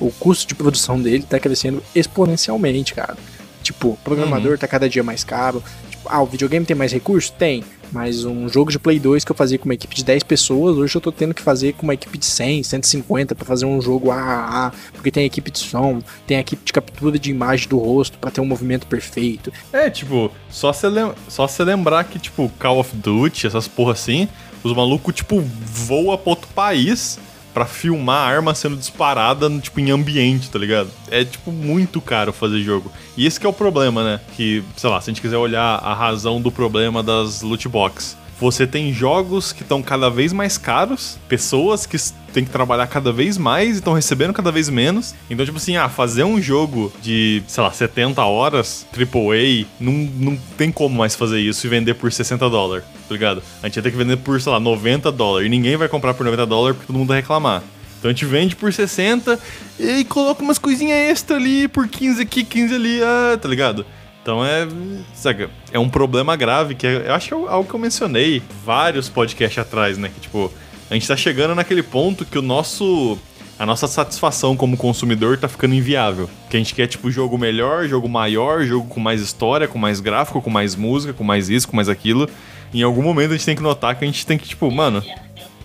o 0.00 0.10
custo 0.10 0.48
de 0.48 0.54
produção 0.54 1.00
dele 1.00 1.24
tá 1.28 1.38
crescendo 1.38 1.82
exponencialmente, 1.94 2.94
cara. 2.94 3.16
Tipo, 3.62 3.90
o 3.90 3.96
programador 3.98 4.52
uhum. 4.52 4.58
tá 4.58 4.68
cada 4.68 4.88
dia 4.88 5.02
mais 5.02 5.24
caro. 5.24 5.62
Tipo, 5.98 6.08
ah, 6.08 6.22
o 6.22 6.26
videogame 6.26 6.64
tem 6.64 6.76
mais 6.76 6.92
recursos? 6.92 7.30
Tem. 7.30 7.64
Mas 7.90 8.24
um 8.24 8.48
jogo 8.48 8.70
de 8.70 8.78
Play 8.78 8.98
2 8.98 9.24
que 9.24 9.32
eu 9.32 9.36
fazia 9.36 9.58
com 9.58 9.64
uma 9.64 9.74
equipe 9.74 9.94
de 9.94 10.04
10 10.04 10.22
pessoas, 10.22 10.76
hoje 10.76 10.94
eu 10.94 11.00
tô 11.00 11.10
tendo 11.10 11.32
que 11.32 11.40
fazer 11.40 11.72
com 11.72 11.84
uma 11.84 11.94
equipe 11.94 12.18
de 12.18 12.26
100, 12.26 12.62
150 12.62 13.34
para 13.34 13.46
fazer 13.46 13.64
um 13.64 13.80
jogo 13.80 14.10
AAA, 14.10 14.72
porque 14.92 15.10
tem 15.10 15.24
equipe 15.24 15.50
de 15.50 15.58
som, 15.58 16.02
tem 16.26 16.38
equipe 16.38 16.62
de 16.64 16.72
captura 16.72 17.18
de 17.18 17.30
imagem 17.30 17.66
do 17.66 17.78
rosto 17.78 18.18
para 18.18 18.30
ter 18.30 18.42
um 18.42 18.46
movimento 18.46 18.86
perfeito. 18.86 19.50
É, 19.72 19.88
tipo, 19.88 20.30
só 20.50 20.70
você 20.70 20.86
lem 20.86 21.12
só 21.28 21.48
lembrar 21.60 22.04
que, 22.04 22.18
tipo, 22.18 22.52
Call 22.58 22.78
of 22.78 22.94
Duty, 22.94 23.46
essas 23.46 23.66
porra 23.66 23.92
assim, 23.92 24.28
os 24.62 24.74
malucos, 24.74 25.14
tipo, 25.14 25.40
voa 25.40 26.18
pra 26.18 26.30
outro 26.30 26.48
país 26.54 27.18
para 27.52 27.66
filmar 27.66 28.28
a 28.28 28.34
arma 28.34 28.54
sendo 28.54 28.76
disparada, 28.76 29.50
tipo, 29.60 29.80
em 29.80 29.90
ambiente, 29.90 30.50
tá 30.50 30.58
ligado? 30.58 30.90
É, 31.10 31.24
tipo, 31.24 31.50
muito 31.50 32.00
caro 32.00 32.32
fazer 32.32 32.60
jogo. 32.60 32.90
E 33.16 33.26
esse 33.26 33.44
é 33.44 33.48
o 33.48 33.52
problema, 33.52 34.04
né? 34.04 34.20
Que, 34.36 34.62
sei 34.76 34.90
lá, 34.90 35.00
se 35.00 35.10
a 35.10 35.12
gente 35.12 35.20
quiser 35.20 35.36
olhar 35.36 35.76
a 35.76 35.94
razão 35.94 36.40
do 36.40 36.50
problema 36.50 37.02
das 37.02 37.42
loot 37.42 37.68
box. 37.68 38.16
Você 38.40 38.68
tem 38.68 38.92
jogos 38.92 39.52
que 39.52 39.62
estão 39.62 39.82
cada 39.82 40.08
vez 40.08 40.32
mais 40.32 40.56
caros, 40.56 41.18
pessoas 41.28 41.86
que 41.86 41.96
têm 42.32 42.44
que 42.44 42.50
trabalhar 42.50 42.86
cada 42.86 43.12
vez 43.12 43.36
mais 43.36 43.74
e 43.74 43.78
estão 43.78 43.92
recebendo 43.94 44.32
cada 44.32 44.52
vez 44.52 44.68
menos. 44.68 45.12
Então, 45.28 45.44
tipo 45.44 45.58
assim, 45.58 45.76
ah, 45.76 45.88
fazer 45.88 46.22
um 46.22 46.40
jogo 46.40 46.92
de, 47.02 47.42
sei 47.48 47.64
lá, 47.64 47.72
70 47.72 48.24
horas, 48.24 48.86
AAA, 48.96 49.66
não, 49.80 49.92
não 49.92 50.38
tem 50.56 50.70
como 50.70 50.96
mais 50.96 51.16
fazer 51.16 51.40
isso 51.40 51.66
e 51.66 51.70
vender 51.70 51.94
por 51.94 52.12
60 52.12 52.48
dólares, 52.48 52.84
tá 53.08 53.14
ligado? 53.14 53.42
A 53.62 53.66
gente 53.66 53.76
ia 53.76 53.82
ter 53.82 53.90
que 53.90 53.96
vender 53.96 54.18
por, 54.18 54.40
sei 54.40 54.52
lá, 54.52 54.60
90 54.60 55.10
dólares. 55.10 55.46
E 55.46 55.48
ninguém 55.48 55.76
vai 55.76 55.88
comprar 55.88 56.14
por 56.14 56.24
90 56.24 56.46
dólares 56.46 56.76
porque 56.76 56.86
todo 56.86 56.98
mundo 56.98 57.08
vai 57.08 57.20
reclamar. 57.20 57.62
Então 57.98 58.10
a 58.10 58.12
gente 58.12 58.24
vende 58.24 58.54
por 58.54 58.72
60 58.72 59.38
e 59.78 60.04
coloca 60.04 60.42
umas 60.42 60.58
coisinhas 60.58 61.10
extra 61.10 61.36
ali 61.36 61.66
por 61.66 61.88
15 61.88 62.22
aqui, 62.22 62.44
15 62.44 62.74
ali, 62.74 63.02
ah, 63.02 63.36
tá 63.40 63.48
ligado? 63.48 63.84
Então 64.22 64.44
é. 64.44 64.68
Saca, 65.14 65.50
é 65.72 65.78
um 65.78 65.88
problema 65.88 66.36
grave 66.36 66.74
que 66.74 66.86
é, 66.86 67.08
eu 67.08 67.14
acho 67.14 67.28
que 67.28 67.34
é 67.34 67.36
algo 67.36 67.68
que 67.68 67.74
eu 67.74 67.80
mencionei 67.80 68.42
vários 68.64 69.08
podcasts 69.08 69.58
atrás, 69.58 69.98
né? 69.98 70.10
Que 70.14 70.20
tipo, 70.20 70.52
a 70.90 70.94
gente 70.94 71.08
tá 71.08 71.16
chegando 71.16 71.54
naquele 71.54 71.82
ponto 71.82 72.24
que 72.24 72.38
o 72.38 72.42
nosso. 72.42 73.18
A 73.58 73.66
nossa 73.66 73.88
satisfação 73.88 74.56
como 74.56 74.76
consumidor 74.76 75.36
tá 75.36 75.48
ficando 75.48 75.74
inviável. 75.74 76.30
Que 76.48 76.56
a 76.56 76.60
gente 76.60 76.74
quer, 76.74 76.86
tipo, 76.86 77.10
jogo 77.10 77.36
melhor, 77.36 77.88
jogo 77.88 78.08
maior, 78.08 78.62
jogo 78.62 78.86
com 78.86 79.00
mais 79.00 79.20
história, 79.20 79.66
com 79.66 79.78
mais 79.78 79.98
gráfico, 79.98 80.40
com 80.40 80.48
mais 80.48 80.76
música, 80.76 81.12
com 81.12 81.24
mais 81.24 81.50
isso, 81.50 81.66
com 81.66 81.74
mais 81.74 81.88
aquilo. 81.88 82.28
em 82.72 82.82
algum 82.82 83.02
momento 83.02 83.30
a 83.30 83.36
gente 83.36 83.46
tem 83.46 83.56
que 83.56 83.62
notar 83.62 83.96
que 83.96 84.04
a 84.04 84.06
gente 84.06 84.24
tem 84.24 84.38
que, 84.38 84.46
tipo, 84.46 84.70
mano, 84.70 85.02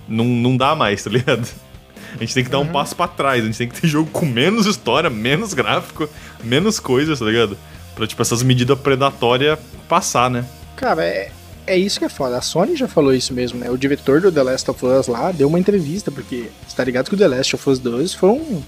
não, 0.07 0.25
não 0.25 0.57
dá 0.57 0.74
mais, 0.74 1.04
tá 1.04 1.10
ligado? 1.12 1.48
A 2.16 2.19
gente 2.19 2.34
tem 2.34 2.44
que 2.44 2.50
dar 2.50 2.60
um 2.60 2.63
uhum. 2.63 2.72
passo 2.72 2.95
para 2.95 3.07
trás, 3.07 3.44
a 3.44 3.45
gente 3.45 3.57
tem 3.57 3.68
que 3.68 3.80
ter 3.80 3.88
jogo 3.88 4.10
com 4.12 4.25
menos 4.25 4.66
história, 4.66 5.10
menos 5.10 5.54
gráfico, 5.54 6.10
menos 6.44 6.80
coisas, 6.80 7.19
tá 7.19 7.25
ligado? 7.25 7.57
Pra, 7.96 8.07
tipo, 8.07 8.22
essas 8.22 8.42
medidas 8.42 8.78
predatórias 8.80 9.60
passar, 9.88 10.30
né? 10.30 10.46
Cara, 10.75 11.04
é, 11.04 11.31
é 11.65 11.77
isso 11.77 12.00
que 12.00 12.06
é 12.06 12.10
foda. 12.10 12.38
A 12.38 12.42
Sony 12.42 12.75
já 12.75 12.88
falou 12.88 13.13
isso 13.13 13.33
mesmo, 13.33 13.60
né? 13.60 13.69
O 13.69 13.77
diretor 13.77 14.21
do 14.21 14.31
The 14.31 14.44
Last 14.44 14.69
of 14.69 14.86
Us 14.86 15.07
lá 15.07 15.31
deu 15.31 15.48
uma 15.48 15.60
entrevista, 15.60 16.12
porque 16.12 16.50
você 16.68 16.75
tá 16.75 16.83
ligado 16.83 17.10
que 17.10 17.15
o 17.15 17.18
The 17.18 17.27
Last 17.27 17.56
of 17.56 17.69
Us 17.69 17.80
2 17.80 18.13
foi 18.13 18.29
um, 18.29 18.62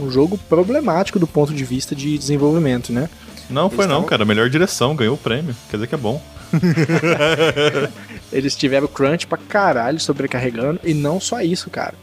um 0.00 0.10
jogo 0.10 0.38
problemático 0.48 1.18
do 1.18 1.26
ponto 1.26 1.52
de 1.52 1.64
vista 1.64 1.94
de 1.94 2.16
desenvolvimento, 2.18 2.92
né? 2.92 3.08
Não, 3.48 3.66
Eles 3.66 3.74
foi 3.74 3.86
tavam... 3.86 4.00
não, 4.00 4.08
cara. 4.08 4.24
Melhor 4.24 4.48
direção, 4.48 4.94
ganhou 4.94 5.14
o 5.14 5.18
prêmio. 5.18 5.54
Quer 5.70 5.76
dizer 5.76 5.86
que 5.86 5.94
é 5.94 5.98
bom. 5.98 6.22
Eles 8.32 8.56
tiveram 8.56 8.86
crunch 8.86 9.26
pra 9.26 9.38
caralho 9.38 10.00
sobrecarregando, 10.00 10.80
e 10.84 10.94
não 10.94 11.20
só 11.20 11.40
isso, 11.40 11.70
cara. 11.70 11.94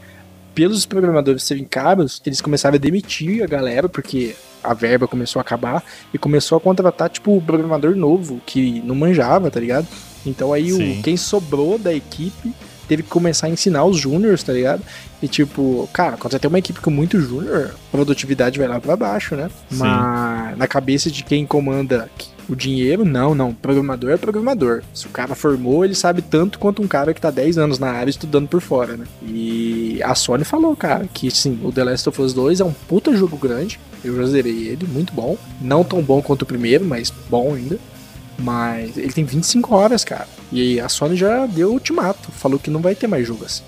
Pelos 0.54 0.84
programadores 0.84 1.44
serem 1.44 1.64
caros, 1.64 2.20
eles 2.26 2.40
começaram 2.40 2.74
a 2.74 2.78
demitir 2.78 3.44
a 3.44 3.46
galera, 3.46 3.88
porque 3.88 4.34
a 4.62 4.74
verba 4.74 5.06
começou 5.06 5.38
a 5.38 5.42
acabar 5.42 5.84
e 6.12 6.18
começou 6.18 6.58
a 6.58 6.60
contratar, 6.60 7.08
tipo, 7.08 7.36
o 7.36 7.40
programador 7.40 7.94
novo, 7.94 8.40
que 8.44 8.80
não 8.84 8.94
manjava, 8.94 9.50
tá 9.50 9.60
ligado? 9.60 9.86
Então 10.26 10.52
aí 10.52 10.72
o, 10.72 11.02
quem 11.02 11.16
sobrou 11.16 11.78
da 11.78 11.92
equipe 11.92 12.52
teve 12.88 13.02
que 13.02 13.08
começar 13.08 13.46
a 13.46 13.50
ensinar 13.50 13.84
os 13.84 13.98
júniors, 13.98 14.42
tá 14.42 14.52
ligado? 14.52 14.82
E 15.22 15.28
tipo, 15.28 15.88
cara, 15.92 16.16
quando 16.16 16.32
você 16.32 16.38
tem 16.38 16.48
uma 16.48 16.58
equipe 16.58 16.80
com 16.80 16.90
muito 16.90 17.20
júnior, 17.20 17.74
a 17.74 17.90
produtividade 17.90 18.58
vai 18.58 18.66
lá 18.66 18.80
pra 18.80 18.96
baixo, 18.96 19.36
né? 19.36 19.50
Sim. 19.70 19.76
Mas 19.76 20.56
na 20.56 20.66
cabeça 20.66 21.10
de 21.10 21.22
quem 21.22 21.44
comanda 21.44 22.10
o 22.48 22.56
dinheiro, 22.56 23.04
não, 23.04 23.34
não. 23.34 23.52
Programador 23.52 24.10
é 24.10 24.16
programador. 24.16 24.82
Se 24.94 25.06
o 25.06 25.10
cara 25.10 25.34
formou, 25.34 25.84
ele 25.84 25.94
sabe 25.94 26.22
tanto 26.22 26.58
quanto 26.58 26.80
um 26.80 26.88
cara 26.88 27.12
que 27.12 27.20
tá 27.20 27.30
10 27.30 27.58
anos 27.58 27.78
na 27.78 27.90
área 27.90 28.08
estudando 28.08 28.48
por 28.48 28.60
fora, 28.60 28.96
né? 28.96 29.04
E 29.22 30.00
a 30.02 30.14
Sony 30.14 30.44
falou, 30.44 30.74
cara, 30.74 31.06
que 31.12 31.30
sim, 31.30 31.60
o 31.62 31.70
The 31.70 31.84
Last 31.84 32.08
of 32.08 32.22
Us 32.22 32.32
2 32.32 32.60
é 32.60 32.64
um 32.64 32.72
puta 32.72 33.14
jogo 33.14 33.36
grande. 33.36 33.78
Eu 34.02 34.16
já 34.16 34.26
zerei 34.26 34.68
ele, 34.68 34.86
muito 34.86 35.12
bom. 35.12 35.36
Não 35.60 35.84
tão 35.84 36.00
bom 36.00 36.22
quanto 36.22 36.42
o 36.42 36.46
primeiro, 36.46 36.84
mas 36.84 37.12
bom 37.28 37.54
ainda. 37.54 37.78
Mas 38.38 38.96
ele 38.96 39.12
tem 39.12 39.24
25 39.24 39.74
horas, 39.74 40.04
cara. 40.04 40.28
E 40.52 40.80
a 40.80 40.88
Sony 40.88 41.16
já 41.16 41.46
deu 41.46 41.72
ultimato, 41.72 42.30
falou 42.32 42.58
que 42.58 42.70
não 42.70 42.80
vai 42.80 42.94
ter 42.94 43.06
mais 43.06 43.26
jogo 43.26 43.44
assim. 43.44 43.64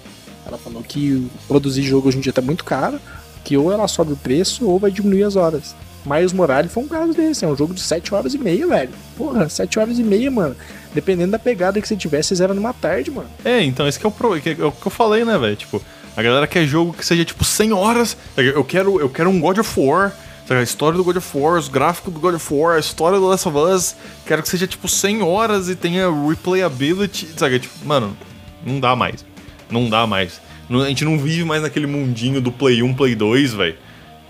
Ela 0.46 0.56
falou 0.56 0.82
que 0.82 1.28
produzir 1.46 1.82
jogo 1.82 2.08
hoje 2.08 2.18
em 2.18 2.20
dia 2.20 2.32
tá 2.32 2.40
muito 2.40 2.64
caro, 2.64 3.00
que 3.44 3.56
ou 3.56 3.72
ela 3.72 3.88
sobe 3.88 4.12
o 4.12 4.16
preço 4.16 4.66
ou 4.66 4.78
vai 4.78 4.90
diminuir 4.90 5.24
as 5.24 5.36
horas. 5.36 5.74
Miles 6.04 6.32
Morales 6.32 6.72
foi 6.72 6.82
um 6.82 6.88
caso 6.88 7.12
desse, 7.12 7.44
é 7.44 7.48
um 7.48 7.56
jogo 7.56 7.74
de 7.74 7.80
7 7.80 8.14
horas 8.14 8.32
e 8.32 8.38
meia, 8.38 8.66
velho. 8.66 8.90
Porra, 9.16 9.48
7 9.48 9.78
horas 9.78 9.98
e 9.98 10.02
meia, 10.02 10.30
mano. 10.30 10.56
Dependendo 10.94 11.32
da 11.32 11.38
pegada 11.38 11.80
que 11.80 11.86
você 11.86 11.96
tivesse, 11.96 12.28
vocês 12.28 12.40
eram 12.40 12.54
numa 12.54 12.72
tarde, 12.72 13.10
mano. 13.10 13.28
É, 13.44 13.62
então, 13.62 13.86
esse 13.86 13.98
que 13.98 14.06
é 14.06 14.08
o, 14.08 14.40
que 14.40 14.50
é 14.50 14.64
o 14.64 14.72
que 14.72 14.86
eu 14.86 14.90
falei, 14.90 15.24
né, 15.24 15.36
velho? 15.36 15.56
Tipo, 15.56 15.82
a 16.16 16.22
galera 16.22 16.46
quer 16.46 16.66
jogo 16.66 16.92
que 16.92 17.04
seja 17.04 17.24
tipo 17.24 17.44
100 17.44 17.72
horas. 17.72 18.16
Eu 18.36 18.64
quero, 18.64 18.98
eu 18.98 19.08
quero 19.08 19.28
um 19.30 19.40
God 19.40 19.58
of 19.58 19.80
War. 19.80 20.12
A 20.50 20.62
história 20.62 20.96
do 20.96 21.04
God 21.04 21.16
of 21.16 21.38
War, 21.38 21.58
os 21.58 21.68
gráficos 21.68 22.12
do 22.12 22.18
God 22.18 22.34
of 22.34 22.52
War, 22.52 22.76
a 22.76 22.80
história 22.80 23.18
do 23.18 23.26
Last 23.26 23.48
of 23.48 23.56
Us. 23.56 23.94
Quero 24.26 24.42
que 24.42 24.48
seja 24.48 24.66
tipo 24.66 24.88
100 24.88 25.22
horas 25.22 25.68
e 25.68 25.76
tenha 25.76 26.08
replayability. 26.10 27.28
Sabe? 27.36 27.60
Tipo, 27.60 27.86
mano, 27.86 28.16
não 28.64 28.80
dá 28.80 28.96
mais. 28.96 29.24
Não 29.70 29.88
dá 29.88 30.06
mais. 30.06 30.40
A 30.68 30.88
gente 30.88 31.04
não 31.04 31.18
vive 31.18 31.44
mais 31.44 31.62
naquele 31.62 31.86
mundinho 31.86 32.40
do 32.40 32.50
Play 32.50 32.82
1, 32.82 32.94
Play 32.94 33.14
2, 33.14 33.54
velho 33.54 33.76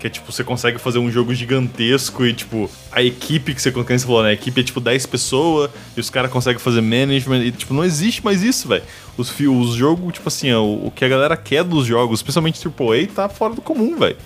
que 0.01 0.07
é 0.07 0.09
tipo, 0.09 0.31
você 0.31 0.43
consegue 0.43 0.79
fazer 0.79 0.97
um 0.97 1.11
jogo 1.11 1.31
gigantesco 1.31 2.25
e, 2.25 2.33
tipo, 2.33 2.67
a 2.91 3.03
equipe 3.03 3.53
que 3.53 3.61
você, 3.61 3.71
que 3.71 3.77
você 3.77 3.99
falou, 3.99 4.23
né? 4.23 4.29
A 4.29 4.33
equipe 4.33 4.59
é 4.59 4.63
tipo 4.63 4.79
10 4.79 5.05
pessoas 5.05 5.69
e 5.95 5.99
os 5.99 6.09
caras 6.09 6.31
conseguem 6.31 6.59
fazer 6.59 6.81
management 6.81 7.43
e, 7.43 7.51
tipo, 7.51 7.71
não 7.71 7.85
existe 7.85 8.25
mais 8.25 8.41
isso, 8.41 8.67
velho. 8.67 8.81
Os, 9.15 9.31
os 9.39 9.75
jogos, 9.75 10.11
tipo 10.11 10.27
assim, 10.27 10.51
o, 10.53 10.87
o, 10.87 10.91
que 10.91 11.05
a 11.05 11.07
galera 11.07 11.37
quer 11.37 11.63
dos 11.63 11.85
jogos, 11.85 12.17
especialmente 12.17 12.59
AAA, 12.67 13.13
tá 13.13 13.29
fora 13.29 13.53
do 13.53 13.61
comum, 13.61 13.95
velho. 13.95 14.17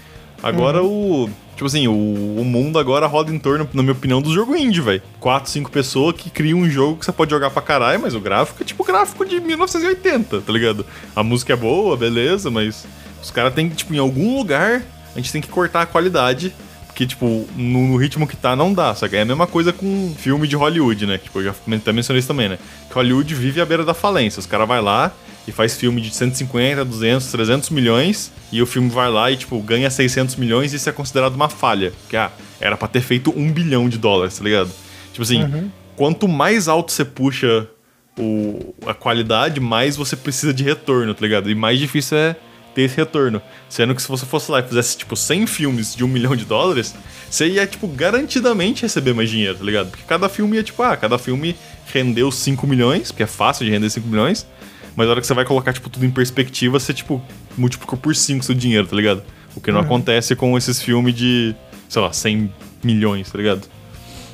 Agora 0.42 0.82
uhum. 0.82 1.26
o. 1.26 1.30
Tipo 1.56 1.68
assim, 1.68 1.88
o, 1.88 1.94
o, 1.94 2.44
mundo 2.44 2.78
agora 2.78 3.08
roda 3.08 3.34
em 3.34 3.40
torno, 3.40 3.68
na 3.74 3.82
minha 3.82 3.94
opinião, 3.94 4.22
do 4.22 4.34
jogo 4.34 4.56
indie, 4.56 4.82
velho. 4.82 5.02
Quatro, 5.22 5.50
cinco 5.50 5.72
pessoas 5.72 6.16
que 6.16 6.30
criam 6.30 6.60
um 6.60 6.70
jogo 6.70 6.98
que 6.98 7.06
você 7.06 7.14
pode 7.14 7.32
jogar 7.32 7.50
pra 7.50 7.62
caralho, 7.62 8.02
mas 8.02 8.14
o 8.14 8.20
gráfico 8.20 8.62
é 8.62 8.66
tipo 8.66 8.84
gráfico 8.84 9.26
de 9.26 9.40
1980, 9.40 10.42
tá 10.42 10.52
ligado? 10.52 10.86
A 11.16 11.24
música 11.24 11.54
é 11.54 11.56
boa, 11.56 11.96
beleza, 11.96 12.52
mas 12.52 12.86
os 13.24 13.32
caras 13.32 13.54
têm, 13.54 13.70
tipo, 13.70 13.94
em 13.94 13.98
algum 13.98 14.38
lugar 14.38 14.84
a 15.16 15.18
gente 15.18 15.32
tem 15.32 15.42
que 15.42 15.48
cortar 15.48 15.84
a 15.84 15.86
qualidade. 15.86 16.54
Porque, 16.88 17.06
tipo, 17.06 17.46
no, 17.58 17.88
no, 17.90 17.98
ritmo 17.98 18.26
que 18.26 18.38
tá, 18.38 18.56
não 18.56 18.74
dá. 18.74 18.94
Que 18.94 19.18
é 19.18 19.22
a 19.22 19.26
mesma 19.26 19.46
coisa 19.46 19.74
com 19.74 20.14
filme 20.18 20.48
de 20.48 20.56
Hollywood, 20.56 21.06
né? 21.06 21.18
Tipo, 21.18 21.40
eu 21.40 21.46
já 21.46 21.56
até 21.76 21.92
mencionei 21.92 22.20
isso 22.20 22.28
também, 22.28 22.48
né? 22.48 22.58
Que 22.88 22.96
Hollywood 22.96 23.36
vive 23.36 23.60
à 23.60 23.66
beira 23.66 23.84
da 23.84 23.94
falência. 23.94 24.40
Os 24.40 24.46
caras 24.46 24.66
vai 24.66 24.82
lá 24.82 25.12
e 25.48 25.52
faz 25.52 25.76
filme 25.76 26.02
de 26.02 26.14
150, 26.14 26.84
200, 26.84 27.28
300 27.28 27.70
milhões. 27.70 28.32
E 28.52 28.62
o 28.62 28.66
filme 28.66 28.90
vai 28.90 29.10
lá 29.10 29.30
e, 29.32 29.38
tipo, 29.38 29.60
ganha 29.62 29.90
600 29.90 30.36
milhões 30.36 30.74
e 30.74 30.78
isso 30.78 30.90
é 30.90 30.92
considerado 30.92 31.36
uma 31.36 31.50
falha. 31.50 31.94
Que, 32.10 32.18
ah, 32.18 32.32
era 32.60 32.76
pra 32.76 32.88
ter 32.88 33.02
feito 33.02 33.34
um 33.38 33.52
bilhão 33.52 33.88
de 33.88 33.98
dólares, 33.98 34.38
tá 34.38 34.44
ligado? 34.44 34.72
Tipo 35.12 35.24
assim, 35.24 35.44
uhum. 35.44 35.70
quanto 35.96 36.28
mais 36.28 36.68
alto 36.68 36.92
você 36.92 37.06
puxa 37.06 37.68
o, 38.18 38.74
a 38.86 38.94
qualidade, 38.94 39.60
mais 39.60 39.96
você 39.96 40.16
precisa 40.16 40.54
de 40.54 40.64
retorno, 40.64 41.14
tá 41.14 41.22
ligado? 41.22 41.50
E 41.50 41.56
mais 41.56 41.80
difícil 41.80 42.18
é 42.18 42.36
ter 42.74 42.84
esse 42.84 42.98
retorno. 42.98 43.42
Sendo 43.70 43.96
que 43.96 44.02
se 44.02 44.08
você 44.08 44.26
fosse 44.26 44.52
lá 44.52 44.60
e 44.60 44.64
fizesse, 44.64 44.98
tipo, 44.98 45.16
100 45.16 45.48
filmes 45.48 45.96
de 45.96 46.04
um 46.04 46.08
milhão 46.08 46.36
de 46.36 46.44
dólares, 46.44 46.94
você 47.30 47.48
ia, 47.48 47.66
tipo, 47.66 47.88
garantidamente 47.88 48.84
receber 48.84 49.14
mais 49.14 49.30
dinheiro, 49.30 49.58
tá 49.58 49.64
ligado? 49.64 49.90
Porque 49.90 50.04
cada 50.06 50.28
filme 50.28 50.58
ia, 50.58 50.64
tipo, 50.64 50.84
ah, 50.84 50.98
cada 50.98 51.18
filme 51.18 51.56
rendeu 51.94 52.32
5 52.32 52.68
milhões, 52.68 53.12
porque 53.12 53.24
é 53.24 53.28
fácil 53.28 53.66
de 53.66 53.72
render 53.72 53.90
5 53.90 54.08
milhões, 54.08 54.46
mas 54.96 55.06
na 55.06 55.12
hora 55.12 55.22
que 55.22 55.28
você 55.28 55.34
vai 55.34 55.46
colocar, 55.46 55.74
tipo, 55.74 55.90
tudo 55.90 56.06
em 56.06 56.12
perspectiva, 56.12 56.80
você, 56.80 56.94
tipo, 56.94 57.22
multiplicou 57.58 57.98
por 57.98 58.16
5 58.16 58.44
seu 58.44 58.56
dinheiro, 58.56 58.88
tá 58.88 58.96
ligado? 58.96 59.24
O 59.56 59.62
que 59.62 59.72
não 59.72 59.80
uhum. 59.80 59.86
acontece 59.86 60.36
com 60.36 60.58
esses 60.58 60.82
filmes 60.82 61.14
de, 61.14 61.56
sei 61.90 62.02
lá, 62.02 62.12
100 62.12 62.54
milhões, 62.84 63.32
tá 63.32 63.38
ligado? 63.38 63.68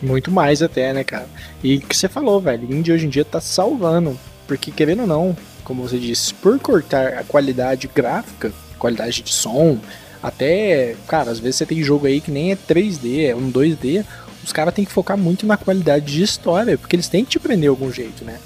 Muito 0.02 0.32
mais 0.32 0.62
até, 0.62 0.94
né, 0.94 1.04
cara? 1.04 1.28
E 1.64 1.78
o 1.78 1.82
que 1.82 1.96
você 1.96 2.08
falou, 2.08 2.42
velho, 2.42 2.74
Indie 2.74 2.92
hoje 2.92 3.06
em 3.06 3.10
dia 3.10 3.24
tá 3.24 3.40
salvando. 3.40 4.18
Porque, 4.48 4.72
querendo 4.72 5.02
ou 5.02 5.08
não, 5.08 5.38
como 5.64 5.88
você 5.88 5.98
disse, 5.98 6.34
por 6.34 6.60
cortar 6.60 7.14
a 7.14 7.24
qualidade 7.24 7.90
gráfica, 7.94 8.52
qualidade 8.78 9.22
de 9.22 9.32
som, 9.32 9.80
até, 10.22 10.96
cara, 11.08 11.32
às 11.32 11.40
vezes 11.40 11.58
você 11.58 11.66
tem 11.66 11.84
jogo 11.84 12.08
aí 12.08 12.20
que 12.20 12.32
nem 12.32 12.52
é 12.52 12.56
3D, 12.56 13.30
é 13.30 13.36
um 13.36 13.52
2D, 13.52 14.04
os 14.44 14.52
caras 14.52 14.74
têm 14.74 14.86
que 14.86 14.92
focar 14.92 15.18
muito 15.18 15.46
na 15.46 15.56
qualidade 15.58 16.06
de 16.06 16.24
história, 16.24 16.78
porque 16.78 16.96
eles 16.96 17.08
têm 17.08 17.24
que 17.24 17.32
te 17.32 17.40
prender 17.40 17.62
de 17.62 17.68
algum 17.68 17.92
jeito, 17.92 18.26
né? 18.26 18.40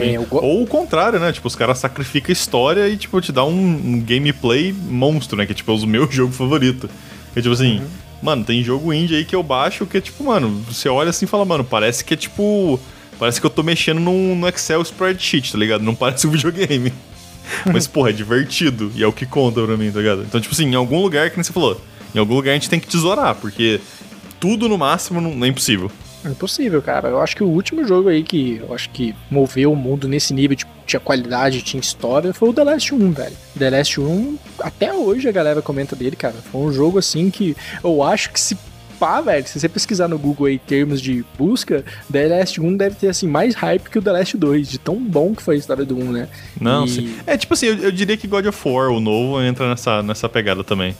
É, 0.00 0.18
go... 0.18 0.38
Ou 0.38 0.62
o 0.62 0.66
contrário, 0.66 1.18
né? 1.18 1.32
Tipo, 1.32 1.48
os 1.48 1.56
caras 1.56 1.78
sacrificam 1.78 2.30
a 2.30 2.32
história 2.32 2.88
e, 2.88 2.96
tipo, 2.96 3.20
te 3.20 3.32
dá 3.32 3.44
um, 3.44 3.52
um, 3.52 4.00
gameplay 4.00 4.72
monstro, 4.72 5.36
né? 5.36 5.46
Que, 5.46 5.54
tipo, 5.54 5.70
é 5.70 5.74
o 5.74 5.86
meu 5.86 6.08
jogo 6.12 6.32
favorito. 6.32 6.88
Que, 7.34 7.42
tipo 7.42 7.54
assim, 7.54 7.78
uhum. 7.78 7.86
mano, 8.22 8.44
tem 8.44 8.62
jogo 8.62 8.92
indie 8.92 9.16
aí 9.16 9.24
que 9.24 9.36
eu 9.36 9.42
baixo 9.42 9.86
que 9.86 9.98
é, 9.98 10.00
tipo, 10.00 10.24
mano, 10.24 10.62
você 10.66 10.88
olha 10.88 11.10
assim 11.10 11.24
e 11.24 11.28
fala, 11.28 11.44
mano, 11.44 11.64
parece 11.64 12.04
que 12.04 12.14
é, 12.14 12.16
tipo 12.16 12.80
Parece 13.18 13.40
que 13.40 13.46
eu 13.46 13.50
tô 13.50 13.62
mexendo 13.62 14.00
num, 14.00 14.36
no 14.36 14.48
Excel 14.48 14.80
spreadsheet, 14.82 15.52
tá 15.52 15.58
ligado? 15.58 15.82
Não 15.82 15.94
parece 15.94 16.26
um 16.26 16.30
videogame. 16.30 16.92
Mas, 17.66 17.86
porra, 17.86 18.10
é 18.10 18.12
divertido. 18.12 18.92
E 18.94 19.02
é 19.02 19.06
o 19.06 19.12
que 19.12 19.26
conta 19.26 19.62
pra 19.62 19.76
mim, 19.76 19.90
tá 19.90 19.98
ligado? 19.98 20.22
Então, 20.22 20.40
tipo 20.40 20.54
assim, 20.54 20.66
em 20.66 20.74
algum 20.74 21.02
lugar, 21.02 21.28
que 21.30 21.36
nem 21.36 21.42
você 21.42 21.52
falou, 21.52 21.80
em 22.14 22.18
algum 22.18 22.34
lugar 22.34 22.52
a 22.52 22.54
gente 22.54 22.70
tem 22.70 22.78
que 22.78 22.86
tesourar, 22.86 23.34
porque 23.34 23.80
tudo 24.38 24.68
no 24.68 24.78
máximo 24.78 25.20
não, 25.20 25.34
não 25.34 25.46
é 25.46 25.48
impossível. 25.48 25.90
É 26.28 26.32
impossível, 26.32 26.82
cara. 26.82 27.08
Eu 27.08 27.20
acho 27.20 27.34
que 27.34 27.42
o 27.42 27.48
último 27.48 27.86
jogo 27.86 28.08
aí 28.08 28.22
que 28.22 28.58
eu 28.58 28.74
acho 28.74 28.90
que 28.90 29.14
moveu 29.30 29.72
o 29.72 29.76
mundo 29.76 30.06
nesse 30.06 30.34
nível, 30.34 30.56
tipo, 30.56 30.70
tinha 30.86 31.00
qualidade, 31.00 31.62
tinha 31.62 31.80
história, 31.80 32.32
foi 32.32 32.48
o 32.48 32.52
The 32.52 32.64
Last 32.64 32.94
1, 32.94 33.12
velho. 33.12 33.36
The 33.58 33.70
Last 33.70 34.00
1, 34.00 34.38
até 34.60 34.92
hoje 34.92 35.28
a 35.28 35.32
galera 35.32 35.62
comenta 35.62 35.96
dele, 35.96 36.16
cara. 36.16 36.34
Foi 36.34 36.60
um 36.60 36.72
jogo 36.72 36.98
assim 36.98 37.30
que 37.30 37.56
eu 37.82 38.02
acho 38.02 38.30
que 38.30 38.40
se 38.40 38.56
pá, 38.98 39.20
velho, 39.20 39.46
se 39.46 39.58
você 39.58 39.68
pesquisar 39.68 40.08
no 40.08 40.18
Google 40.18 40.46
aí 40.46 40.58
termos 40.58 41.00
de 41.00 41.24
busca, 41.38 41.84
The 42.10 42.26
Last 42.26 42.60
1 42.60 42.76
deve 42.76 42.96
ter, 42.96 43.08
assim, 43.08 43.28
mais 43.28 43.54
hype 43.54 43.88
que 43.88 43.98
o 43.98 44.02
The 44.02 44.12
Last 44.12 44.36
2, 44.36 44.68
de 44.68 44.78
tão 44.78 44.96
bom 44.96 45.34
que 45.34 45.42
foi 45.42 45.54
a 45.54 45.58
história 45.58 45.84
do 45.84 45.96
1, 45.96 46.12
né? 46.12 46.28
Não, 46.60 46.84
e... 46.84 46.88
sim. 46.88 47.14
É, 47.24 47.36
tipo 47.36 47.54
assim, 47.54 47.66
eu, 47.66 47.76
eu, 47.76 47.92
diria 47.92 48.16
que 48.16 48.26
God 48.26 48.46
of 48.46 48.68
War, 48.68 48.90
o 48.90 48.98
novo, 48.98 49.40
entra 49.40 49.68
nessa, 49.68 50.02
nessa 50.02 50.28
pegada 50.28 50.64
também. 50.64 50.96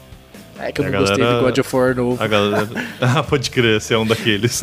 É 0.59 0.73
que 0.73 0.81
eu 0.81 0.85
não 0.85 0.93
galera... 0.93 1.17
gostei 1.17 1.35
do 1.35 1.41
God 1.41 1.59
of 1.59 1.77
War 1.77 1.95
novo. 1.95 2.23
A 2.23 2.27
galera... 2.27 2.69
ah, 3.01 3.23
pode 3.23 3.51
crer, 3.51 3.81
você 3.81 3.95
é 3.95 3.99
um 3.99 4.07
daqueles. 4.07 4.63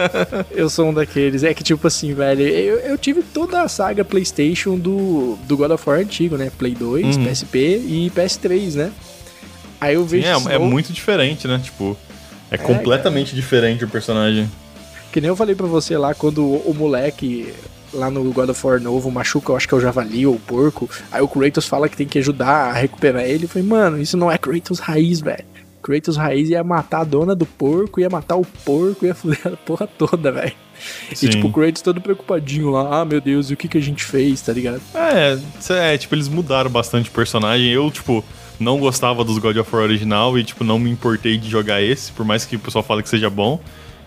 eu 0.50 0.70
sou 0.70 0.88
um 0.88 0.94
daqueles. 0.94 1.44
É 1.44 1.52
que, 1.52 1.62
tipo 1.62 1.86
assim, 1.86 2.14
velho, 2.14 2.42
eu, 2.42 2.78
eu 2.78 2.96
tive 2.98 3.22
toda 3.22 3.60
a 3.60 3.68
saga 3.68 4.04
PlayStation 4.04 4.78
do, 4.78 5.36
do 5.46 5.56
God 5.56 5.72
of 5.72 5.88
War 5.88 5.98
antigo, 5.98 6.36
né? 6.36 6.50
Play 6.56 6.74
2, 6.74 7.16
uhum. 7.16 7.24
PSP 7.26 7.58
e 7.58 8.12
PS3, 8.14 8.74
né? 8.74 8.92
Aí 9.80 9.94
eu 9.94 10.04
vejo. 10.04 10.26
Sim, 10.26 10.48
é, 10.48 10.54
é 10.54 10.58
muito 10.58 10.92
diferente, 10.92 11.46
né? 11.46 11.60
Tipo. 11.62 11.96
É, 12.50 12.56
completamente 12.56 13.30
cara. 13.30 13.36
diferente 13.36 13.84
o 13.84 13.88
personagem. 13.88 14.50
Que 15.12 15.20
nem 15.20 15.28
eu 15.28 15.36
falei 15.36 15.54
pra 15.54 15.66
você 15.66 15.96
lá, 15.96 16.14
quando 16.14 16.44
o 16.44 16.74
moleque 16.74 17.52
lá 17.94 18.10
no 18.10 18.32
God 18.32 18.50
of 18.50 18.66
War 18.66 18.80
novo 18.80 19.10
machuca, 19.10 19.52
eu 19.52 19.56
acho 19.56 19.68
que 19.68 19.74
é 19.74 19.76
o 19.76 19.80
javali 19.80 20.26
ou 20.26 20.34
o 20.34 20.40
porco. 20.40 20.88
Aí 21.10 21.22
o 21.22 21.28
Kratos 21.28 21.66
fala 21.66 21.88
que 21.88 21.96
tem 21.96 22.06
que 22.06 22.18
ajudar 22.18 22.70
a 22.70 22.72
recuperar 22.72 23.22
ele. 23.22 23.44
Eu 23.44 23.48
falei, 23.48 23.66
mano, 23.66 24.00
isso 24.00 24.16
não 24.16 24.30
é 24.30 24.36
Kratos 24.36 24.78
raiz, 24.78 25.20
velho. 25.20 25.44
Kratos 25.82 26.16
raiz 26.16 26.48
ia 26.48 26.64
matar 26.64 27.02
a 27.02 27.04
dona 27.04 27.34
do 27.34 27.44
porco, 27.44 28.00
ia 28.00 28.08
matar 28.08 28.36
o 28.36 28.44
porco, 28.64 29.04
ia 29.04 29.14
foder 29.14 29.40
a 29.46 29.50
porra 29.50 29.86
toda, 29.86 30.32
velho. 30.32 30.52
E 31.10 31.28
tipo, 31.28 31.48
o 31.48 31.52
Kratos 31.52 31.82
todo 31.82 32.00
preocupadinho 32.00 32.70
lá, 32.70 33.00
ah, 33.00 33.04
meu 33.04 33.20
Deus, 33.20 33.50
e 33.50 33.54
o 33.54 33.56
que 33.56 33.68
que 33.68 33.78
a 33.78 33.82
gente 33.82 34.04
fez, 34.04 34.40
tá 34.40 34.52
ligado? 34.52 34.80
É, 34.94 35.38
é, 35.70 35.98
tipo, 35.98 36.14
eles 36.14 36.28
mudaram 36.28 36.70
bastante 36.70 37.10
o 37.10 37.12
personagem. 37.12 37.68
Eu, 37.68 37.90
tipo, 37.90 38.24
não 38.58 38.78
gostava 38.78 39.24
dos 39.24 39.38
God 39.38 39.56
of 39.56 39.74
War 39.74 39.84
original 39.84 40.38
e, 40.38 40.44
tipo, 40.44 40.64
não 40.64 40.78
me 40.78 40.90
importei 40.90 41.36
de 41.36 41.48
jogar 41.48 41.82
esse, 41.82 42.12
por 42.12 42.24
mais 42.24 42.44
que 42.44 42.56
o 42.56 42.58
pessoal 42.58 42.82
fale 42.82 43.02
que 43.02 43.08
seja 43.08 43.28
bom. 43.28 43.60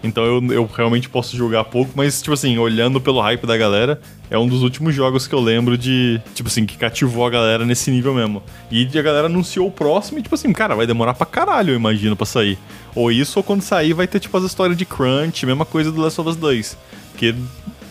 Então 0.04 0.24
eu, 0.24 0.54
eu 0.54 0.70
realmente 0.74 1.10
posso 1.10 1.36
jogar 1.36 1.64
pouco, 1.64 1.92
mas, 1.96 2.22
tipo 2.22 2.34
assim, 2.34 2.58
olhando 2.58 3.02
pelo 3.02 3.20
hype 3.20 3.46
da 3.48 3.58
galera, 3.58 4.00
é 4.30 4.38
um 4.38 4.48
dos 4.48 4.62
últimos 4.62 4.94
jogos 4.94 5.28
que 5.28 5.34
eu 5.34 5.40
lembro 5.40 5.78
de, 5.78 6.22
tipo 6.36 6.48
assim, 6.48 6.66
que 6.66 6.78
cativou 6.78 7.26
a 7.26 7.30
galera 7.30 7.66
nesse 7.66 7.90
nível 7.90 8.14
mesmo. 8.14 8.44
E 8.70 8.88
a 8.98 9.02
galera 9.02 9.26
anunciou 9.28 9.68
o 9.68 9.72
próximo 9.72 10.20
e, 10.20 10.22
tipo 10.22 10.36
assim, 10.36 10.54
cara, 10.54 10.76
vai 10.76 10.86
demorar 10.86 11.14
pra 11.14 11.26
caralho, 11.26 11.72
eu 11.72 11.76
imagino, 11.76 12.16
pra 12.16 12.26
sair. 12.26 12.58
Ou 12.94 13.12
isso, 13.12 13.40
ou 13.40 13.44
quando 13.44 13.62
sair 13.62 13.94
vai 13.94 14.08
ter, 14.08 14.20
tipo, 14.20 14.38
as 14.38 14.44
histórias 14.44 14.78
de 14.78 14.86
Crunch, 14.86 15.46
mesma 15.46 15.66
coisa 15.66 15.92
do 15.92 16.02
Last 16.02 16.22
of 16.22 16.30
Us 16.30 16.36
2. 16.36 16.78
Que, 17.18 17.34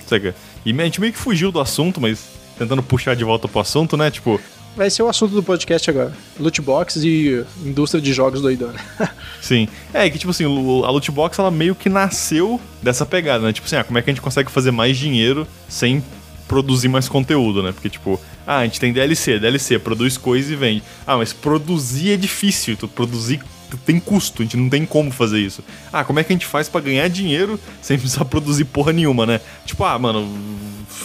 sabe, 0.07 0.33
e 0.65 0.73
a 0.73 0.85
gente 0.85 1.01
meio 1.01 1.13
que 1.13 1.19
fugiu 1.19 1.53
do 1.53 1.61
assunto, 1.61 2.01
mas 2.01 2.27
tentando 2.59 2.83
puxar 2.83 3.15
de 3.15 3.25
volta 3.25 3.47
pro 3.47 3.61
assunto, 3.61 3.97
né? 3.97 4.11
Tipo, 4.11 4.41
vai 4.77 4.91
ser 4.91 5.03
o 5.03 5.09
assunto 5.09 5.35
do 5.35 5.43
podcast 5.43 5.89
agora. 5.89 6.13
Loot 6.39 6.61
box 6.61 6.97
e 6.97 7.45
indústria 7.65 8.01
de 8.01 8.13
jogos 8.13 8.43
doidona. 8.43 8.79
Sim. 9.41 9.67
É, 9.93 10.09
que 10.11 10.19
tipo 10.19 10.31
assim, 10.31 10.45
a 10.45 10.91
loot 10.91 11.11
box 11.11 11.39
ela 11.39 11.51
meio 11.51 11.75
que 11.75 11.89
nasceu 11.89 12.61
dessa 12.83 13.07
pegada, 13.07 13.45
né? 13.45 13.53
Tipo 13.53 13.67
assim, 13.67 13.77
ah, 13.77 13.85
como 13.85 13.99
é 13.99 14.03
que 14.03 14.11
a 14.11 14.13
gente 14.13 14.23
consegue 14.23 14.51
fazer 14.51 14.71
mais 14.71 14.97
dinheiro 14.99 15.47
sem 15.69 16.05
produzir 16.47 16.89
mais 16.89 17.09
conteúdo, 17.09 17.63
né? 17.63 17.73
Porque 17.73 17.89
tipo, 17.89 18.21
ah, 18.47 18.59
a 18.59 18.65
gente 18.65 18.79
tem 18.79 18.93
DLC, 18.93 19.39
DLC, 19.39 19.79
produz 19.79 20.19
coisa 20.19 20.53
e 20.53 20.57
vende. 20.57 20.83
Ah, 21.07 21.17
mas 21.17 21.33
produzir 21.33 22.13
é 22.13 22.17
difícil, 22.17 22.77
tu 22.77 22.87
produzir 22.87 23.41
tem 23.85 23.99
custo, 23.99 24.43
a 24.43 24.45
gente 24.45 24.57
não 24.57 24.69
tem 24.69 24.87
como 24.87 25.11
fazer 25.11 25.41
isso. 25.41 25.63
Ah, 25.93 26.05
como 26.05 26.21
é 26.21 26.25
que 26.25 26.33
a 26.33 26.37
gente 26.37 26.47
faz 26.47 26.69
para 26.69 26.83
ganhar 26.83 27.09
dinheiro 27.09 27.59
sem 27.83 27.99
precisar 27.99 28.25
produzir 28.25 28.65
porra 28.65 28.93
nenhuma, 28.93 29.27
né? 29.27 29.41
Tipo, 29.65 29.83
ah, 29.85 29.99
mano, 29.99 30.29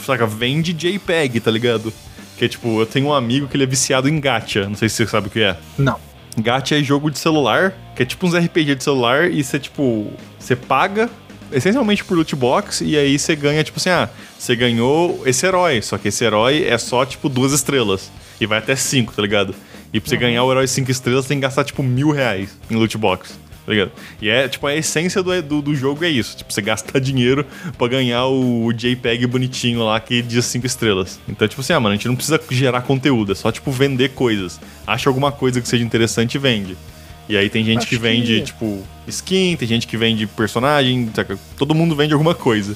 saca, 0.05 0.27
vende 0.27 0.71
JPEG, 0.73 1.39
tá 1.39 1.49
ligado? 1.49 1.91
Que 2.41 2.45
é 2.45 2.47
tipo, 2.47 2.81
eu 2.81 2.87
tenho 2.87 3.05
um 3.05 3.13
amigo 3.13 3.47
que 3.47 3.55
ele 3.55 3.65
é 3.65 3.67
viciado 3.67 4.09
em 4.09 4.19
gacha. 4.19 4.67
Não 4.67 4.73
sei 4.73 4.89
se 4.89 4.95
você 4.95 5.05
sabe 5.05 5.27
o 5.27 5.29
que 5.29 5.43
é. 5.43 5.55
Não. 5.77 5.99
Gacha 6.35 6.75
é 6.75 6.81
jogo 6.81 7.11
de 7.11 7.19
celular, 7.19 7.71
que 7.95 8.01
é 8.01 8.05
tipo 8.05 8.25
uns 8.25 8.33
RPG 8.33 8.73
de 8.73 8.83
celular, 8.83 9.29
e 9.29 9.43
você, 9.43 9.59
tipo, 9.59 10.11
você 10.39 10.55
paga 10.55 11.07
essencialmente 11.51 12.03
por 12.03 12.17
loot 12.17 12.35
box, 12.35 12.81
e 12.81 12.97
aí 12.97 13.19
você 13.19 13.35
ganha, 13.35 13.63
tipo 13.63 13.77
assim, 13.77 13.91
ah, 13.91 14.09
você 14.39 14.55
ganhou 14.55 15.21
esse 15.27 15.45
herói, 15.45 15.83
só 15.83 15.99
que 15.99 16.07
esse 16.07 16.23
herói 16.23 16.63
é 16.63 16.79
só, 16.79 17.05
tipo, 17.05 17.29
duas 17.29 17.51
estrelas. 17.51 18.09
E 18.39 18.47
vai 18.47 18.57
até 18.57 18.75
cinco, 18.75 19.13
tá 19.13 19.21
ligado? 19.21 19.53
E 19.93 19.99
pra 19.99 20.09
você 20.09 20.15
uhum. 20.15 20.21
ganhar 20.21 20.43
o 20.43 20.51
herói 20.51 20.65
cinco 20.65 20.89
estrelas, 20.89 21.25
você 21.25 21.27
tem 21.29 21.37
que 21.37 21.43
gastar, 21.43 21.63
tipo, 21.63 21.83
mil 21.83 22.09
reais 22.09 22.57
em 22.71 22.75
loot 22.75 22.97
box 22.97 23.37
tá 23.65 23.71
ligado? 23.71 23.91
E 24.21 24.29
é, 24.29 24.47
tipo, 24.47 24.65
a 24.67 24.75
essência 24.75 25.21
do, 25.21 25.41
do, 25.41 25.61
do, 25.61 25.75
jogo 25.75 26.03
é 26.03 26.09
isso. 26.09 26.37
Tipo, 26.37 26.51
você 26.51 26.61
gastar 26.61 26.99
dinheiro 27.01 27.45
pra 27.77 27.87
ganhar 27.87 28.25
o, 28.27 28.71
JPEG 28.73 29.25
bonitinho 29.27 29.83
lá 29.83 29.99
que 29.99 30.21
diz 30.21 30.45
5 30.45 30.65
estrelas. 30.65 31.19
Então, 31.27 31.47
tipo 31.47 31.61
assim, 31.61 31.73
ah, 31.73 31.79
mano, 31.79 31.93
a 31.93 31.95
gente 31.95 32.07
não 32.07 32.15
precisa 32.15 32.39
gerar 32.49 32.81
conteúdo, 32.81 33.31
é 33.31 33.35
só, 33.35 33.51
tipo, 33.51 33.71
vender 33.71 34.09
coisas. 34.09 34.59
Acha 34.85 35.09
alguma 35.09 35.31
coisa 35.31 35.61
que 35.61 35.67
seja 35.67 35.83
interessante 35.83 36.35
e 36.35 36.37
vende. 36.37 36.77
E 37.29 37.37
aí 37.37 37.49
tem 37.49 37.63
gente 37.63 37.87
que 37.87 37.97
vende, 37.97 38.39
que... 38.39 38.45
tipo, 38.47 38.83
skin, 39.07 39.55
tem 39.55 39.67
gente 39.67 39.87
que 39.87 39.95
vende 39.95 40.27
personagem, 40.27 41.09
saca? 41.15 41.37
todo 41.57 41.73
mundo 41.73 41.95
vende 41.95 42.13
alguma 42.13 42.35
coisa. 42.35 42.75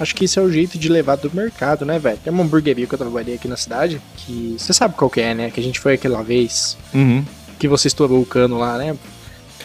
Acho 0.00 0.14
que 0.14 0.24
esse 0.24 0.38
é 0.38 0.42
o 0.42 0.50
jeito 0.50 0.76
de 0.76 0.88
levar 0.88 1.16
do 1.16 1.30
mercado, 1.32 1.84
né, 1.84 1.98
velho? 1.98 2.18
Tem 2.18 2.32
uma 2.32 2.42
hamburgueria 2.42 2.86
que 2.86 2.94
eu 2.94 2.98
trabalhei 2.98 3.36
aqui 3.36 3.46
na 3.46 3.56
cidade, 3.56 4.00
que 4.16 4.56
você 4.58 4.72
sabe 4.72 4.94
qual 4.96 5.08
que 5.08 5.20
é, 5.20 5.34
né? 5.34 5.50
Que 5.50 5.60
a 5.60 5.62
gente 5.62 5.78
foi 5.78 5.94
aquela 5.94 6.22
vez 6.22 6.76
uhum. 6.92 7.24
que 7.58 7.68
você 7.68 7.86
estourou 7.86 8.20
o 8.20 8.26
cano 8.26 8.58
lá, 8.58 8.76
né? 8.76 8.96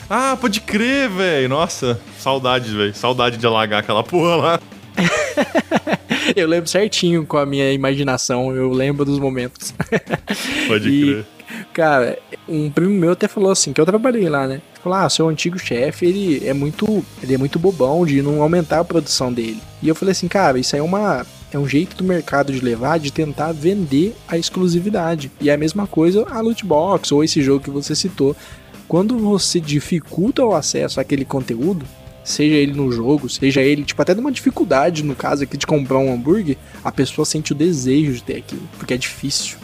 Ah, 0.09 0.35
pode 0.39 0.61
crer, 0.61 1.07
velho. 1.09 1.47
Nossa, 1.47 1.99
saudades, 2.17 2.71
velho. 2.71 2.95
Saudade 2.95 3.37
de 3.37 3.45
alagar 3.45 3.81
aquela 3.81 4.03
porra 4.03 4.35
lá. 4.35 4.59
eu 6.35 6.47
lembro 6.47 6.67
certinho 6.67 7.25
com 7.25 7.37
a 7.37 7.45
minha 7.45 7.71
imaginação, 7.71 8.55
eu 8.55 8.69
lembro 8.71 9.05
dos 9.05 9.19
momentos. 9.19 9.73
Pode 10.67 10.89
e, 10.89 11.01
crer. 11.01 11.25
Cara, 11.73 12.17
um 12.47 12.69
primo 12.69 12.93
meu 12.93 13.11
até 13.11 13.27
falou 13.27 13.51
assim, 13.51 13.71
que 13.71 13.79
eu 13.79 13.85
trabalhei 13.85 14.27
lá, 14.27 14.47
né? 14.47 14.61
Falou, 14.83 14.97
ah, 14.97 15.09
seu 15.09 15.27
antigo 15.27 15.59
chefe, 15.59 16.05
ele 16.05 16.47
é 16.47 16.53
muito. 16.53 17.05
Ele 17.21 17.35
é 17.35 17.37
muito 17.37 17.59
bobão 17.59 18.05
de 18.05 18.21
não 18.21 18.41
aumentar 18.41 18.79
a 18.79 18.85
produção 18.85 19.31
dele. 19.31 19.61
E 19.81 19.87
eu 19.87 19.95
falei 19.95 20.11
assim, 20.11 20.27
cara, 20.27 20.57
isso 20.59 20.75
aí 20.75 20.79
é 20.79 20.83
uma. 20.83 21.25
É 21.51 21.57
um 21.57 21.67
jeito 21.67 21.95
do 21.95 22.03
mercado 22.03 22.53
de 22.53 22.59
levar, 22.59 22.99
de 22.99 23.11
tentar 23.11 23.51
vender 23.51 24.15
a 24.27 24.37
exclusividade. 24.37 25.31
E 25.41 25.49
é 25.49 25.53
a 25.53 25.57
mesma 25.57 25.87
coisa 25.87 26.25
a 26.29 26.39
loot 26.41 26.63
box 26.63 27.11
ou 27.11 27.23
esse 27.23 27.41
jogo 27.41 27.63
que 27.63 27.71
você 27.71 27.95
citou. 27.95 28.35
Quando 28.89 29.19
você 29.19 29.59
dificulta 29.59 30.43
o 30.43 30.55
acesso 30.55 30.99
àquele 30.99 31.23
conteúdo, 31.23 31.85
seja 32.23 32.55
ele 32.55 32.73
no 32.73 32.91
jogo, 32.91 33.29
seja 33.29 33.61
ele, 33.61 33.83
tipo, 33.83 34.01
até 34.01 34.15
numa 34.15 34.31
dificuldade, 34.31 35.03
no 35.03 35.15
caso 35.15 35.43
aqui, 35.43 35.55
de 35.55 35.67
comprar 35.67 35.99
um 35.99 36.11
hambúrguer, 36.11 36.57
a 36.83 36.91
pessoa 36.91 37.23
sente 37.23 37.51
o 37.51 37.55
desejo 37.55 38.13
de 38.13 38.23
ter 38.23 38.37
aquilo, 38.37 38.67
porque 38.79 38.95
é 38.95 38.97
difícil. 38.97 39.59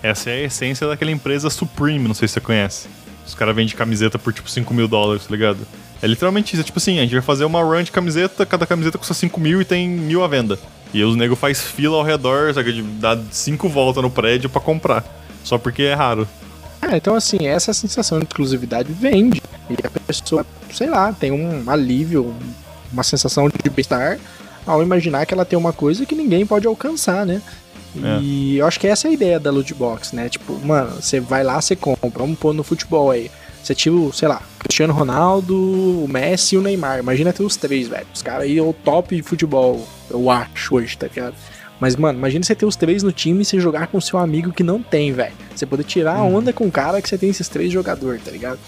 Essa 0.00 0.30
é 0.30 0.34
a 0.34 0.44
essência 0.44 0.86
daquela 0.86 1.10
empresa 1.10 1.50
Supreme, 1.50 2.06
não 2.06 2.14
sei 2.14 2.28
se 2.28 2.34
você 2.34 2.40
conhece. 2.40 2.86
Os 3.26 3.34
caras 3.34 3.56
vendem 3.56 3.74
camiseta 3.74 4.16
por 4.16 4.32
tipo 4.32 4.48
5 4.48 4.72
mil 4.72 4.86
dólares, 4.86 5.26
tá 5.26 5.34
ligado? 5.34 5.58
É 6.00 6.06
literalmente 6.06 6.52
isso, 6.52 6.62
é 6.62 6.64
tipo 6.64 6.78
assim, 6.78 7.00
a 7.00 7.02
gente 7.02 7.14
vai 7.14 7.20
fazer 7.20 7.44
uma 7.44 7.60
run 7.60 7.82
de 7.82 7.90
camiseta, 7.90 8.46
cada 8.46 8.64
camiseta 8.64 8.96
custa 8.96 9.12
5 9.12 9.40
mil 9.40 9.60
e 9.60 9.64
tem 9.64 9.88
mil 9.88 10.22
à 10.22 10.28
venda. 10.28 10.56
E 10.94 11.02
os 11.02 11.16
nego 11.16 11.34
faz 11.34 11.60
fila 11.60 11.96
ao 11.96 12.04
redor, 12.04 12.54
sabe, 12.54 12.80
dá 13.00 13.18
cinco 13.32 13.68
voltas 13.68 14.04
no 14.04 14.08
prédio 14.08 14.48
para 14.48 14.60
comprar. 14.60 15.04
Só 15.42 15.58
porque 15.58 15.82
é 15.82 15.94
raro. 15.94 16.28
Ah, 16.88 16.96
então 16.96 17.14
assim, 17.14 17.46
essa 17.46 17.72
sensação 17.74 18.18
de 18.18 18.24
exclusividade 18.24 18.90
vende. 18.92 19.42
E 19.68 19.74
a 19.86 19.90
pessoa, 19.90 20.44
sei 20.72 20.88
lá, 20.88 21.12
tem 21.12 21.30
um 21.30 21.70
alívio, 21.70 22.34
uma 22.90 23.02
sensação 23.02 23.48
de 23.48 23.70
bem-estar 23.70 24.18
ao 24.66 24.82
imaginar 24.82 25.26
que 25.26 25.34
ela 25.34 25.44
tem 25.44 25.58
uma 25.58 25.72
coisa 25.72 26.06
que 26.06 26.14
ninguém 26.14 26.46
pode 26.46 26.66
alcançar, 26.66 27.26
né? 27.26 27.42
É. 28.02 28.20
E 28.20 28.58
eu 28.58 28.66
acho 28.66 28.80
que 28.80 28.86
essa 28.86 29.06
é 29.06 29.10
a 29.10 29.14
ideia 29.14 29.38
da 29.38 29.50
loot 29.50 29.72
box, 29.74 30.14
né? 30.14 30.28
Tipo, 30.28 30.58
mano, 30.64 30.92
você 31.00 31.20
vai 31.20 31.44
lá, 31.44 31.60
você 31.60 31.76
compra. 31.76 32.10
Vamos 32.10 32.38
pôr 32.38 32.54
no 32.54 32.62
futebol 32.62 33.10
aí. 33.10 33.30
Você 33.62 33.74
tira, 33.74 33.96
sei 34.14 34.28
lá, 34.28 34.40
Cristiano 34.58 34.94
Ronaldo, 34.94 35.54
o 36.04 36.08
Messi 36.08 36.54
e 36.54 36.58
o 36.58 36.62
Neymar. 36.62 37.00
Imagina 37.00 37.32
ter 37.32 37.42
os 37.42 37.56
três, 37.56 37.88
velho. 37.88 38.06
Os 38.14 38.22
caras 38.22 38.44
aí 38.44 38.56
é 38.56 38.62
o 38.62 38.72
top 38.72 39.14
de 39.14 39.22
futebol, 39.22 39.86
eu 40.10 40.30
acho 40.30 40.76
hoje, 40.76 40.96
tá 40.96 41.06
ligado? 41.06 41.34
Mas, 41.80 41.96
mano, 41.96 42.18
imagina 42.18 42.44
você 42.44 42.54
ter 42.54 42.66
os 42.66 42.76
três 42.76 43.02
no 43.02 43.12
time 43.12 43.42
e 43.42 43.44
você 43.44 43.60
jogar 43.60 43.86
com 43.86 44.00
seu 44.00 44.18
amigo 44.18 44.52
que 44.52 44.62
não 44.62 44.82
tem, 44.82 45.12
velho. 45.12 45.34
Você 45.54 45.64
poder 45.64 45.84
tirar 45.84 46.16
a 46.16 46.24
hum. 46.24 46.36
onda 46.36 46.52
com 46.52 46.66
o 46.66 46.72
cara 46.72 47.00
que 47.00 47.08
você 47.08 47.16
tem 47.16 47.30
esses 47.30 47.48
três 47.48 47.72
jogadores, 47.72 48.22
tá 48.22 48.30
ligado? 48.30 48.58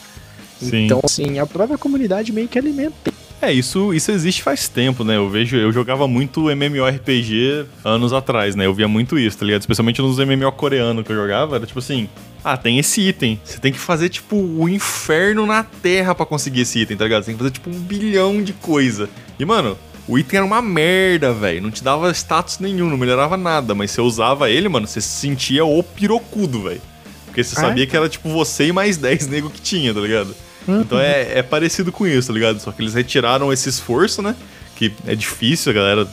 Sim. 0.60 0.84
Então, 0.84 1.00
assim, 1.02 1.38
a 1.38 1.46
própria 1.46 1.78
comunidade 1.78 2.32
meio 2.32 2.48
que 2.48 2.58
alimenta 2.58 3.10
é, 3.42 3.50
isso, 3.50 3.94
isso 3.94 4.12
existe 4.12 4.42
faz 4.42 4.68
tempo, 4.68 5.02
né? 5.02 5.16
Eu 5.16 5.30
vejo, 5.30 5.56
eu 5.56 5.72
jogava 5.72 6.06
muito 6.06 6.50
MMORPG 6.50 7.64
anos 7.82 8.12
atrás, 8.12 8.54
né? 8.54 8.66
Eu 8.66 8.74
via 8.74 8.86
muito 8.86 9.18
isso, 9.18 9.38
tá 9.38 9.46
ligado? 9.46 9.62
Especialmente 9.62 10.02
nos 10.02 10.18
MMO 10.18 10.52
coreanos 10.52 11.06
que 11.06 11.10
eu 11.10 11.16
jogava, 11.16 11.56
era 11.56 11.64
tipo 11.64 11.78
assim, 11.78 12.06
ah, 12.44 12.58
tem 12.58 12.78
esse 12.78 13.00
item. 13.00 13.40
Você 13.42 13.58
tem 13.58 13.72
que 13.72 13.78
fazer, 13.78 14.10
tipo, 14.10 14.36
o 14.36 14.68
inferno 14.68 15.46
na 15.46 15.62
terra 15.62 16.14
para 16.14 16.26
conseguir 16.26 16.60
esse 16.60 16.80
item, 16.80 16.98
tá 16.98 17.04
ligado? 17.04 17.22
Você 17.22 17.30
tem 17.30 17.34
que 17.34 17.42
fazer, 17.42 17.52
tipo, 17.52 17.70
um 17.70 17.80
bilhão 17.80 18.42
de 18.42 18.52
coisa. 18.52 19.08
E, 19.38 19.44
mano, 19.46 19.78
o 20.10 20.18
item 20.18 20.38
era 20.38 20.44
uma 20.44 20.60
merda, 20.60 21.32
velho. 21.32 21.62
Não 21.62 21.70
te 21.70 21.84
dava 21.84 22.10
status 22.10 22.58
nenhum, 22.58 22.90
não 22.90 22.96
melhorava 22.96 23.36
nada. 23.36 23.76
Mas 23.76 23.92
você 23.92 24.00
usava 24.00 24.50
ele, 24.50 24.68
mano, 24.68 24.84
você 24.84 25.00
se 25.00 25.08
sentia 25.08 25.64
o 25.64 25.82
pirocudo, 25.84 26.64
velho. 26.64 26.82
Porque 27.26 27.44
você 27.44 27.54
sabia 27.54 27.86
que 27.86 27.96
era, 27.96 28.08
tipo, 28.08 28.28
você 28.28 28.66
e 28.66 28.72
mais 28.72 28.96
10 28.98 29.28
nego 29.28 29.48
que 29.48 29.60
tinha, 29.60 29.94
tá 29.94 30.00
ligado? 30.00 30.34
Uhum. 30.66 30.80
Então 30.80 30.98
é, 30.98 31.38
é 31.38 31.42
parecido 31.44 31.92
com 31.92 32.08
isso, 32.08 32.26
tá 32.26 32.34
ligado? 32.34 32.58
Só 32.58 32.72
que 32.72 32.82
eles 32.82 32.92
retiraram 32.92 33.52
esse 33.52 33.68
esforço, 33.68 34.20
né? 34.20 34.34
Que 34.74 34.92
é 35.06 35.14
difícil, 35.14 35.70
a 35.70 35.74
galera. 35.74 36.08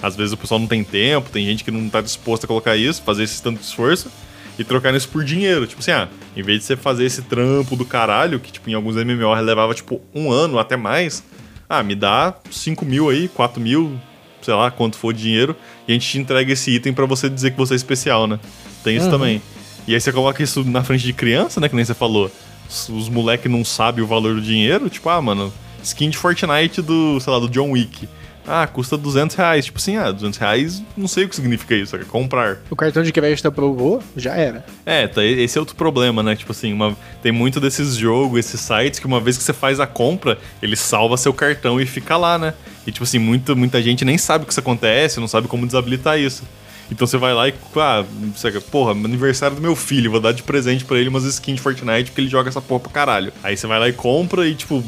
Às 0.00 0.14
vezes 0.14 0.32
o 0.32 0.36
pessoal 0.36 0.60
não 0.60 0.68
tem 0.68 0.84
tempo, 0.84 1.28
tem 1.28 1.44
gente 1.46 1.64
que 1.64 1.70
não 1.72 1.88
tá 1.88 2.00
disposta 2.00 2.46
a 2.46 2.48
colocar 2.48 2.76
isso, 2.76 3.02
fazer 3.02 3.24
esse 3.24 3.42
tanto 3.42 3.60
esforço 3.60 4.08
e 4.56 4.62
trocar 4.62 4.94
isso 4.94 5.08
por 5.08 5.24
dinheiro. 5.24 5.66
Tipo 5.66 5.80
assim, 5.80 5.90
ah, 5.90 6.08
em 6.36 6.42
vez 6.42 6.60
de 6.60 6.64
você 6.64 6.76
fazer 6.76 7.04
esse 7.04 7.22
trampo 7.22 7.74
do 7.74 7.84
caralho, 7.84 8.38
que 8.38 8.52
tipo 8.52 8.70
em 8.70 8.74
alguns 8.74 8.94
MMO 8.94 9.34
levava 9.40 9.74
tipo 9.74 10.00
um 10.14 10.30
ano 10.30 10.60
até 10.60 10.76
mais, 10.76 11.24
ah, 11.68 11.82
me 11.82 11.94
dá 11.94 12.34
5 12.50 12.84
mil 12.84 13.08
aí, 13.08 13.28
4 13.28 13.60
mil, 13.60 13.98
sei 14.42 14.54
lá, 14.54 14.70
quanto 14.70 14.96
for 14.96 15.12
dinheiro, 15.12 15.56
e 15.86 15.92
a 15.92 15.94
gente 15.94 16.08
te 16.08 16.18
entrega 16.18 16.52
esse 16.52 16.70
item 16.70 16.92
para 16.92 17.06
você 17.06 17.28
dizer 17.28 17.52
que 17.52 17.56
você 17.56 17.74
é 17.74 17.76
especial, 17.76 18.26
né? 18.26 18.38
Tem 18.82 18.96
isso 18.96 19.06
uhum. 19.06 19.12
também. 19.12 19.42
E 19.86 19.94
aí 19.94 20.00
você 20.00 20.12
coloca 20.12 20.42
isso 20.42 20.64
na 20.64 20.82
frente 20.82 21.04
de 21.04 21.12
criança, 21.12 21.60
né? 21.60 21.68
Que 21.68 21.76
nem 21.76 21.84
você 21.84 21.94
falou 21.94 22.30
os 22.68 23.08
moleques 23.08 23.50
não 23.50 23.64
sabem 23.64 24.02
o 24.02 24.06
valor 24.06 24.34
do 24.34 24.42
dinheiro, 24.42 24.90
tipo, 24.90 25.08
ah, 25.08 25.20
mano, 25.20 25.52
skin 25.82 26.10
de 26.10 26.18
Fortnite 26.18 26.82
do, 26.82 27.20
sei 27.20 27.32
lá, 27.32 27.38
do 27.38 27.48
John 27.48 27.70
Wick. 27.70 28.08
Ah, 28.46 28.66
custa 28.66 28.96
200 28.96 29.34
reais. 29.36 29.64
Tipo 29.64 29.78
assim, 29.78 29.96
ah, 29.96 30.10
200 30.12 30.38
reais, 30.38 30.82
não 30.96 31.08
sei 31.08 31.24
o 31.24 31.28
que 31.28 31.36
significa 31.36 31.74
isso, 31.74 31.96
é 31.96 32.04
comprar. 32.04 32.58
O 32.70 32.76
cartão 32.76 33.02
de 33.02 33.12
crédito 33.12 33.46
aprovou, 33.48 34.02
já 34.16 34.34
era. 34.34 34.64
É, 34.84 35.06
tá, 35.06 35.24
esse 35.24 35.58
é 35.58 35.60
outro 35.60 35.74
problema, 35.74 36.22
né? 36.22 36.36
Tipo 36.36 36.52
assim, 36.52 36.72
uma, 36.72 36.96
tem 37.22 37.32
muito 37.32 37.60
desses 37.60 37.96
jogos, 37.96 38.38
esses 38.38 38.60
sites, 38.60 39.00
que 39.00 39.06
uma 39.06 39.20
vez 39.20 39.36
que 39.36 39.42
você 39.42 39.52
faz 39.52 39.80
a 39.80 39.86
compra, 39.86 40.38
ele 40.62 40.76
salva 40.76 41.16
seu 41.16 41.32
cartão 41.34 41.80
e 41.80 41.86
fica 41.86 42.16
lá, 42.16 42.38
né? 42.38 42.54
E 42.86 42.92
tipo 42.92 43.04
assim, 43.04 43.18
muita, 43.18 43.54
muita 43.54 43.82
gente 43.82 44.04
nem 44.04 44.16
sabe 44.16 44.44
o 44.44 44.46
que 44.46 44.52
isso 44.52 44.60
acontece, 44.60 45.18
não 45.18 45.28
sabe 45.28 45.48
como 45.48 45.66
desabilitar 45.66 46.18
isso. 46.18 46.44
Então 46.90 47.06
você 47.06 47.16
vai 47.16 47.34
lá 47.34 47.48
e, 47.48 47.54
ah, 47.76 48.04
você, 48.34 48.50
porra, 48.60 48.92
aniversário 48.92 49.56
do 49.56 49.62
meu 49.62 49.74
filho, 49.74 50.10
vou 50.10 50.20
dar 50.20 50.32
de 50.32 50.42
presente 50.42 50.84
para 50.84 50.98
ele 50.98 51.08
umas 51.08 51.24
skins 51.24 51.56
de 51.56 51.62
Fortnite 51.62 52.10
porque 52.10 52.20
ele 52.20 52.28
joga 52.28 52.48
essa 52.48 52.60
porra 52.60 52.80
pra 52.80 52.92
caralho. 52.92 53.32
Aí 53.42 53.56
você 53.56 53.66
vai 53.66 53.78
lá 53.78 53.88
e 53.88 53.92
compra 53.92 54.46
e, 54.46 54.54
tipo, 54.54 54.84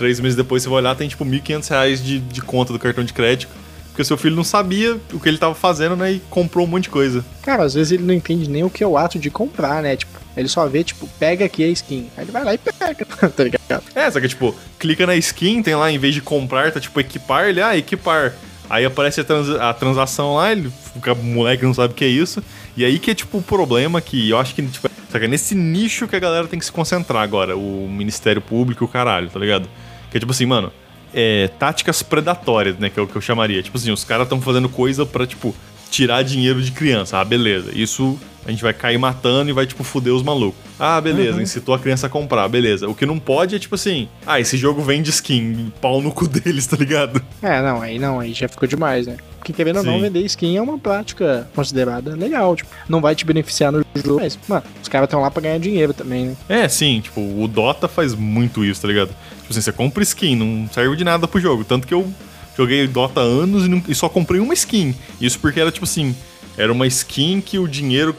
três 0.00 0.18
meses 0.18 0.34
depois 0.34 0.62
você 0.62 0.68
vai 0.70 0.78
olhar, 0.78 0.96
tem 0.96 1.06
tipo 1.06 1.26
1.500 1.26 1.68
reais 1.68 2.02
de, 2.02 2.18
de 2.20 2.40
conta 2.40 2.72
do 2.72 2.78
cartão 2.78 3.04
de 3.04 3.12
crédito. 3.12 3.52
Porque 3.88 4.00
o 4.00 4.04
seu 4.04 4.16
filho 4.16 4.34
não 4.34 4.44
sabia 4.44 4.98
o 5.12 5.20
que 5.20 5.28
ele 5.28 5.36
tava 5.36 5.54
fazendo, 5.54 5.94
né? 5.94 6.12
E 6.12 6.22
comprou 6.30 6.64
um 6.64 6.68
monte 6.68 6.84
de 6.84 6.90
coisa. 6.90 7.22
Cara, 7.42 7.64
às 7.64 7.74
vezes 7.74 7.92
ele 7.92 8.04
não 8.04 8.14
entende 8.14 8.48
nem 8.48 8.64
o 8.64 8.70
que 8.70 8.82
é 8.82 8.86
o 8.86 8.96
ato 8.96 9.18
de 9.18 9.28
comprar, 9.30 9.82
né? 9.82 9.94
Tipo, 9.94 10.18
ele 10.34 10.48
só 10.48 10.66
vê, 10.66 10.82
tipo, 10.82 11.06
pega 11.18 11.44
aqui 11.44 11.62
a 11.62 11.68
skin. 11.68 12.08
Aí 12.16 12.24
ele 12.24 12.32
vai 12.32 12.44
lá 12.44 12.54
e 12.54 12.58
pega, 12.58 13.04
tá 13.28 13.44
ligado? 13.44 13.82
É, 13.94 14.10
só 14.10 14.18
que, 14.20 14.28
tipo, 14.28 14.54
clica 14.78 15.06
na 15.06 15.16
skin, 15.16 15.62
tem 15.62 15.74
lá, 15.74 15.90
em 15.90 15.98
vez 15.98 16.14
de 16.14 16.22
comprar, 16.22 16.72
tá 16.72 16.80
tipo 16.80 16.98
equipar, 16.98 17.48
ele, 17.48 17.60
ah, 17.60 17.76
equipar. 17.76 18.32
Aí 18.70 18.86
aparece 18.86 19.20
a, 19.20 19.24
trans, 19.24 19.50
a 19.50 19.74
transação 19.74 20.36
lá, 20.36 20.52
ele, 20.52 20.68
o 20.94 21.22
moleque 21.22 21.64
não 21.64 21.74
sabe 21.74 21.92
o 21.92 21.96
que 21.96 22.04
é 22.04 22.08
isso. 22.08 22.42
E 22.76 22.84
aí 22.84 22.98
que 22.98 23.10
é 23.10 23.14
tipo 23.14 23.38
o 23.38 23.42
problema 23.42 24.00
que 24.00 24.30
eu 24.30 24.38
acho 24.38 24.54
que, 24.54 24.62
tipo, 24.62 24.88
sabe, 25.10 25.24
é 25.24 25.28
nesse 25.28 25.54
nicho 25.54 26.06
que 26.06 26.16
a 26.16 26.20
galera 26.20 26.46
tem 26.46 26.58
que 26.58 26.64
se 26.64 26.72
concentrar 26.72 27.22
agora, 27.22 27.56
o 27.56 27.88
Ministério 27.88 28.40
Público 28.40 28.84
e 28.84 28.86
o 28.86 28.88
caralho, 28.88 29.28
tá 29.28 29.38
ligado? 29.38 29.68
Que 30.10 30.16
é 30.16 30.20
tipo 30.20 30.32
assim, 30.32 30.46
mano, 30.46 30.72
é, 31.14 31.48
táticas 31.58 32.02
predatórias, 32.02 32.78
né? 32.78 32.90
Que 32.90 32.98
é 32.98 33.02
o 33.02 33.06
que 33.06 33.16
eu 33.16 33.20
chamaria. 33.22 33.62
Tipo 33.62 33.76
assim, 33.76 33.90
os 33.90 34.04
caras 34.04 34.24
estão 34.24 34.40
fazendo 34.40 34.68
coisa 34.68 35.06
pra, 35.06 35.26
tipo, 35.26 35.54
tirar 35.90 36.22
dinheiro 36.22 36.62
de 36.62 36.70
criança. 36.70 37.18
Ah, 37.18 37.24
beleza. 37.24 37.70
Isso 37.74 38.18
a 38.44 38.50
gente 38.50 38.62
vai 38.62 38.72
cair 38.72 38.98
matando 38.98 39.50
e 39.50 39.52
vai, 39.52 39.66
tipo, 39.66 39.84
fuder 39.84 40.14
os 40.14 40.22
malucos. 40.22 40.58
Ah, 40.78 40.98
beleza, 41.00 41.36
uhum. 41.36 41.42
incitou 41.42 41.74
a 41.74 41.78
criança 41.78 42.06
a 42.06 42.10
comprar, 42.10 42.48
beleza. 42.48 42.88
O 42.88 42.94
que 42.94 43.04
não 43.04 43.18
pode 43.18 43.54
é, 43.54 43.58
tipo 43.58 43.74
assim, 43.74 44.08
ah, 44.26 44.40
esse 44.40 44.56
jogo 44.56 44.80
vende 44.80 45.10
skin, 45.10 45.70
pau 45.80 46.00
no 46.00 46.10
cu 46.10 46.26
deles, 46.28 46.66
tá 46.66 46.76
ligado? 46.76 47.22
É, 47.42 47.60
não, 47.60 47.82
aí 47.82 47.98
não, 47.98 48.18
aí 48.18 48.32
já 48.32 48.48
ficou 48.48 48.66
demais, 48.66 49.06
né? 49.06 49.18
Porque 49.36 49.52
querendo 49.52 49.78
ou 49.78 49.82
não, 49.82 50.00
vender 50.00 50.20
skin 50.20 50.56
é 50.56 50.62
uma 50.62 50.78
prática 50.78 51.48
considerada 51.54 52.14
legal, 52.14 52.56
tipo, 52.56 52.70
não 52.88 53.00
vai 53.00 53.14
te 53.14 53.24
beneficiar 53.24 53.72
no 53.72 53.84
jogo, 53.94 54.20
mas, 54.20 54.38
mano, 54.48 54.62
os 54.82 54.88
caras 54.88 55.06
estão 55.06 55.20
lá 55.20 55.30
pra 55.30 55.42
ganhar 55.42 55.58
dinheiro 55.58 55.92
também, 55.92 56.26
né? 56.26 56.36
É, 56.48 56.68
sim, 56.68 57.00
tipo, 57.00 57.20
o 57.20 57.46
Dota 57.46 57.88
faz 57.88 58.14
muito 58.14 58.64
isso, 58.64 58.80
tá 58.80 58.88
ligado? 58.88 59.08
Tipo 59.08 59.50
assim, 59.50 59.60
você 59.60 59.72
compra 59.72 60.02
skin, 60.02 60.36
não 60.36 60.68
serve 60.72 60.96
de 60.96 61.04
nada 61.04 61.28
pro 61.28 61.40
jogo, 61.40 61.64
tanto 61.64 61.86
que 61.86 61.94
eu 61.94 62.10
joguei 62.56 62.86
Dota 62.86 63.20
anos 63.20 63.66
e, 63.66 63.68
não, 63.68 63.82
e 63.88 63.94
só 63.94 64.08
comprei 64.08 64.40
uma 64.40 64.54
skin. 64.54 64.94
Isso 65.20 65.38
porque 65.38 65.60
era, 65.60 65.70
tipo 65.70 65.84
assim, 65.84 66.14
era 66.56 66.72
uma 66.72 66.86
skin 66.86 67.40
que 67.40 67.58
o 67.58 67.66
dinheiro, 67.66 68.14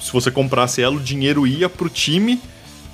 se 0.00 0.12
você 0.12 0.30
comprasse 0.30 0.80
ela, 0.82 0.96
o 0.96 1.00
dinheiro 1.00 1.46
ia 1.46 1.68
pro 1.68 1.88
time, 1.88 2.40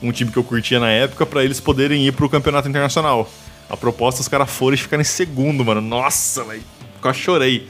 um 0.03 0.13
time 0.13 0.31
que 0.31 0.37
eu 0.37 0.45
curtia 0.45 0.79
na 0.81 0.91
época, 0.91 1.27
para 1.27 1.45
eles 1.45 1.61
poderem 1.61 2.07
ir 2.07 2.13
pro 2.13 2.29
campeonato 2.29 2.69
internacional. 2.69 3.31
A 3.69 3.77
proposta, 3.77 4.21
os 4.21 4.29
caras 4.29 4.51
foram 4.51 4.75
e 4.75 4.79
ficaram 4.79 5.01
em 5.01 5.05
segundo, 5.05 5.65
mano. 5.65 5.81
Nossa, 5.81 6.43
velho. 6.45 6.63
Quase 7.01 7.19
chorei. 7.19 7.69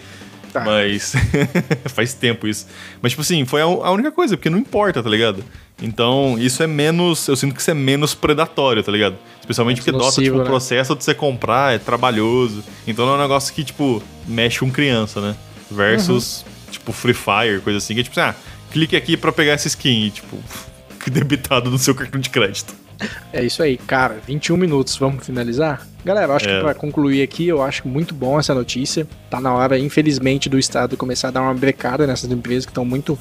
Tá. 0.59 0.65
Mas. 0.65 1.15
faz 1.87 2.15
tempo 2.15 2.47
isso. 2.47 2.67
Mas, 3.03 3.13
tipo 3.13 3.23
assim, 3.23 3.45
foi 3.45 3.61
a, 3.61 3.65
a, 3.65 3.91
única 3.91 4.11
coisa, 4.13 4.37
porque 4.37 4.51
não 4.51 4.59
importa, 4.59 5.03
tá 5.03 5.11
ligado? 5.11 5.45
Então, 5.83 6.37
isso 6.39 6.63
é 6.63 6.67
menos. 6.67 7.27
Eu 7.29 7.37
sinto 7.37 7.55
que 7.55 7.61
isso 7.61 7.71
é 7.71 7.75
menos 7.75 8.15
predatório, 8.15 8.83
tá 8.83 8.93
ligado? 8.93 9.17
Especialmente 9.41 9.81
é 9.81 9.85
porque 9.85 9.93
nocivo, 9.93 10.11
Dota, 10.11 10.23
tipo, 10.23 10.37
né? 10.37 10.43
o 10.43 10.47
processo 10.47 10.95
de 10.95 11.05
você 11.05 11.15
comprar 11.15 11.75
é 11.75 11.79
trabalhoso. 11.79 12.63
Então 12.87 13.07
não 13.07 13.15
é 13.15 13.17
um 13.17 13.21
negócio 13.21 13.55
que, 13.55 13.65
tipo, 13.65 14.03
mexe 14.27 14.61
com 14.61 14.71
criança, 14.71 15.21
né? 15.21 15.37
Versus. 15.71 16.43
Uhum 16.43 16.59
tipo 16.71 16.93
Free 16.93 17.15
Fire, 17.15 17.61
coisa 17.63 17.79
assim, 17.79 17.95
que 17.95 18.01
é 18.01 18.03
tipo 18.03 18.19
assim, 18.19 18.31
ah, 18.31 18.35
clique 18.71 18.97
aqui 18.97 19.17
para 19.17 19.33
pegar 19.33 19.53
essa 19.53 19.69
skin 19.69 20.07
e, 20.07 20.11
tipo, 20.11 20.39
debitado 21.11 21.71
no 21.71 21.79
seu 21.79 21.95
cartão 21.95 22.21
de 22.21 22.31
crédito. 22.31 22.75
É 23.33 23.45
isso 23.45 23.63
aí, 23.63 23.77
cara. 23.77 24.19
21 24.27 24.57
minutos, 24.57 24.97
vamos 24.97 25.25
finalizar? 25.25 25.87
Galera, 26.05 26.35
acho 26.35 26.49
é. 26.49 26.57
que 26.57 26.63
para 26.63 26.75
concluir 26.75 27.23
aqui, 27.23 27.47
eu 27.47 27.63
acho 27.63 27.87
muito 27.87 28.15
bom 28.15 28.39
essa 28.39 28.55
notícia. 28.55 29.07
Tá 29.31 29.41
na 29.41 29.53
hora, 29.53 29.79
infelizmente, 29.79 30.49
do 30.49 30.59
Estado 30.59 30.97
começar 30.97 31.29
a 31.29 31.31
dar 31.31 31.43
uma 31.43 31.55
brecada 31.55 32.07
nessas 32.07 32.31
empresas 32.31 32.65
que 32.65 32.71
estão 32.71 32.85
muito 32.85 33.19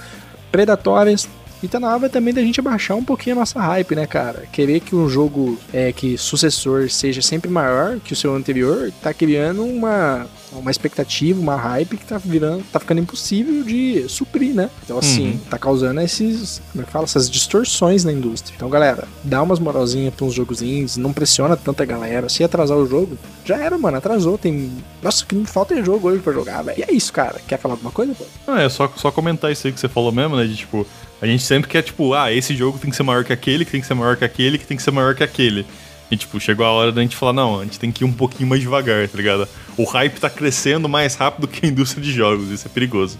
predatórias. 0.51 1.27
E 1.61 1.67
tá 1.67 1.79
na 1.79 1.93
hora 1.93 2.09
também 2.09 2.33
da 2.33 2.41
gente 2.41 2.59
abaixar 2.59 2.97
um 2.97 3.03
pouquinho 3.03 3.35
a 3.35 3.39
nossa 3.39 3.59
hype, 3.59 3.95
né, 3.95 4.05
cara? 4.05 4.43
Querer 4.51 4.79
que 4.79 4.95
um 4.95 5.09
jogo 5.09 5.57
é 5.73 5.91
que 5.91 6.17
sucessor 6.17 6.89
seja 6.89 7.21
sempre 7.21 7.49
maior 7.49 7.99
que 7.99 8.13
o 8.13 8.15
seu 8.15 8.35
anterior, 8.35 8.91
tá 9.01 9.13
criando 9.13 9.63
uma 9.63 10.27
uma 10.51 10.71
expectativa, 10.71 11.39
uma 11.39 11.55
hype 11.55 11.97
que 11.97 12.05
tá 12.05 12.17
virando, 12.17 12.63
tá 12.71 12.79
ficando 12.79 13.01
impossível 13.01 13.63
de 13.63 14.07
suprir, 14.07 14.53
né? 14.53 14.69
Então, 14.83 14.97
assim, 14.97 15.31
uhum. 15.31 15.37
tá 15.49 15.57
causando 15.57 15.99
esses, 16.01 16.61
como 16.71 16.83
é 16.83 16.85
que 16.85 16.91
fala, 16.91 17.05
essas 17.05 17.29
distorções 17.29 18.03
na 18.03 18.11
indústria. 18.11 18.55
Então, 18.55 18.69
galera, 18.69 19.07
dá 19.23 19.41
umas 19.41 19.59
moralzinhas 19.59 20.13
pra 20.13 20.25
uns 20.25 20.33
jogos 20.33 20.61
indies, 20.61 20.97
não 20.97 21.13
pressiona 21.13 21.57
tanta 21.57 21.85
galera. 21.85 22.29
Se 22.29 22.43
atrasar 22.43 22.77
o 22.77 22.87
jogo, 22.87 23.17
já 23.45 23.57
era, 23.57 23.77
mano, 23.77 23.97
atrasou. 23.97 24.37
Tem. 24.37 24.71
Nossa, 25.01 25.25
que 25.25 25.45
falta 25.45 25.75
de 25.75 25.83
jogo 25.83 26.07
hoje 26.07 26.21
pra 26.21 26.33
jogar, 26.33 26.61
velho. 26.61 26.79
E 26.79 26.83
é 26.83 26.93
isso, 26.93 27.11
cara. 27.11 27.39
Quer 27.47 27.57
falar 27.57 27.75
alguma 27.75 27.91
coisa, 27.91 28.13
pô? 28.13 28.25
Não, 28.47 28.57
é 28.57 28.69
só, 28.69 28.91
só 28.95 29.11
comentar 29.11 29.51
isso 29.51 29.67
aí 29.67 29.73
que 29.73 29.79
você 29.79 29.89
falou 29.89 30.11
mesmo, 30.11 30.35
né? 30.35 30.45
De 30.45 30.55
tipo, 30.55 30.85
a 31.21 31.25
gente 31.25 31.43
sempre 31.43 31.69
quer, 31.69 31.81
tipo, 31.81 32.13
ah, 32.13 32.31
esse 32.31 32.55
jogo 32.55 32.77
tem 32.77 32.89
que 32.89 32.95
ser 32.95 33.03
maior 33.03 33.23
que 33.23 33.33
aquele, 33.33 33.65
que 33.65 33.71
tem 33.71 33.81
que 33.81 33.87
ser 33.87 33.95
maior 33.95 34.15
que 34.15 34.25
aquele, 34.25 34.57
que 34.57 34.65
tem 34.65 34.77
que 34.77 34.83
ser 34.83 34.91
maior 34.91 35.15
que 35.15 35.23
aquele. 35.23 35.65
E, 36.09 36.15
tipo, 36.15 36.39
chegou 36.39 36.65
a 36.65 36.71
hora 36.71 36.91
da 36.91 37.01
gente 37.01 37.15
falar, 37.15 37.33
não, 37.33 37.59
a 37.59 37.63
gente 37.63 37.79
tem 37.79 37.91
que 37.91 38.03
ir 38.03 38.07
um 38.07 38.13
pouquinho 38.13 38.47
mais 38.47 38.61
devagar, 38.61 39.07
tá 39.07 39.17
ligado? 39.17 39.47
O 39.75 39.83
hype 39.83 40.19
tá 40.19 40.29
crescendo 40.29 40.87
mais 40.87 41.15
rápido 41.15 41.47
que 41.47 41.65
a 41.65 41.69
indústria 41.69 42.01
de 42.01 42.11
jogos, 42.11 42.49
isso 42.49 42.67
é 42.67 42.69
perigoso. 42.69 43.19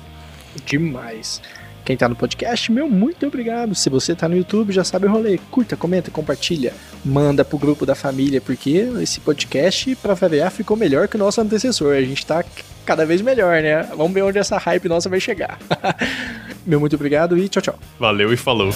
Demais. 0.66 1.42
Quem 1.84 1.96
tá 1.96 2.08
no 2.08 2.16
podcast, 2.16 2.70
meu 2.72 2.90
muito 2.90 3.26
obrigado. 3.26 3.74
Se 3.74 3.90
você 3.90 4.14
tá 4.14 4.28
no 4.28 4.36
YouTube, 4.36 4.74
já 4.74 4.84
sabe 4.84 5.06
o 5.06 5.10
rolê. 5.10 5.40
Curta, 5.50 5.78
comenta, 5.78 6.12
compartilha, 6.12 6.74
manda 7.04 7.46
pro 7.46 7.58
grupo 7.58 7.86
da 7.86 7.96
família, 7.96 8.42
porque 8.42 8.90
esse 9.02 9.22
podcast, 9.22 9.96
pra 9.96 10.14
variar, 10.14 10.52
ficou 10.52 10.76
melhor 10.76 11.08
que 11.08 11.16
o 11.16 11.20
nosso 11.20 11.40
antecessor. 11.40 11.96
A 11.96 12.02
gente 12.02 12.26
tá 12.26 12.44
cada 12.86 13.06
vez 13.06 13.22
melhor, 13.22 13.62
né? 13.62 13.84
Vamos 13.96 14.14
ver 14.14 14.22
onde 14.22 14.38
essa 14.38 14.58
hype 14.58 14.90
nossa 14.90 15.08
vai 15.08 15.20
chegar. 15.20 15.58
meu 16.68 16.80
muito 16.80 16.96
obrigado 16.96 17.38
e 17.38 17.48
tchau, 17.48 17.62
tchau. 17.62 17.80
Valeu 18.00 18.32
e 18.34 18.38
falou. 18.38 18.72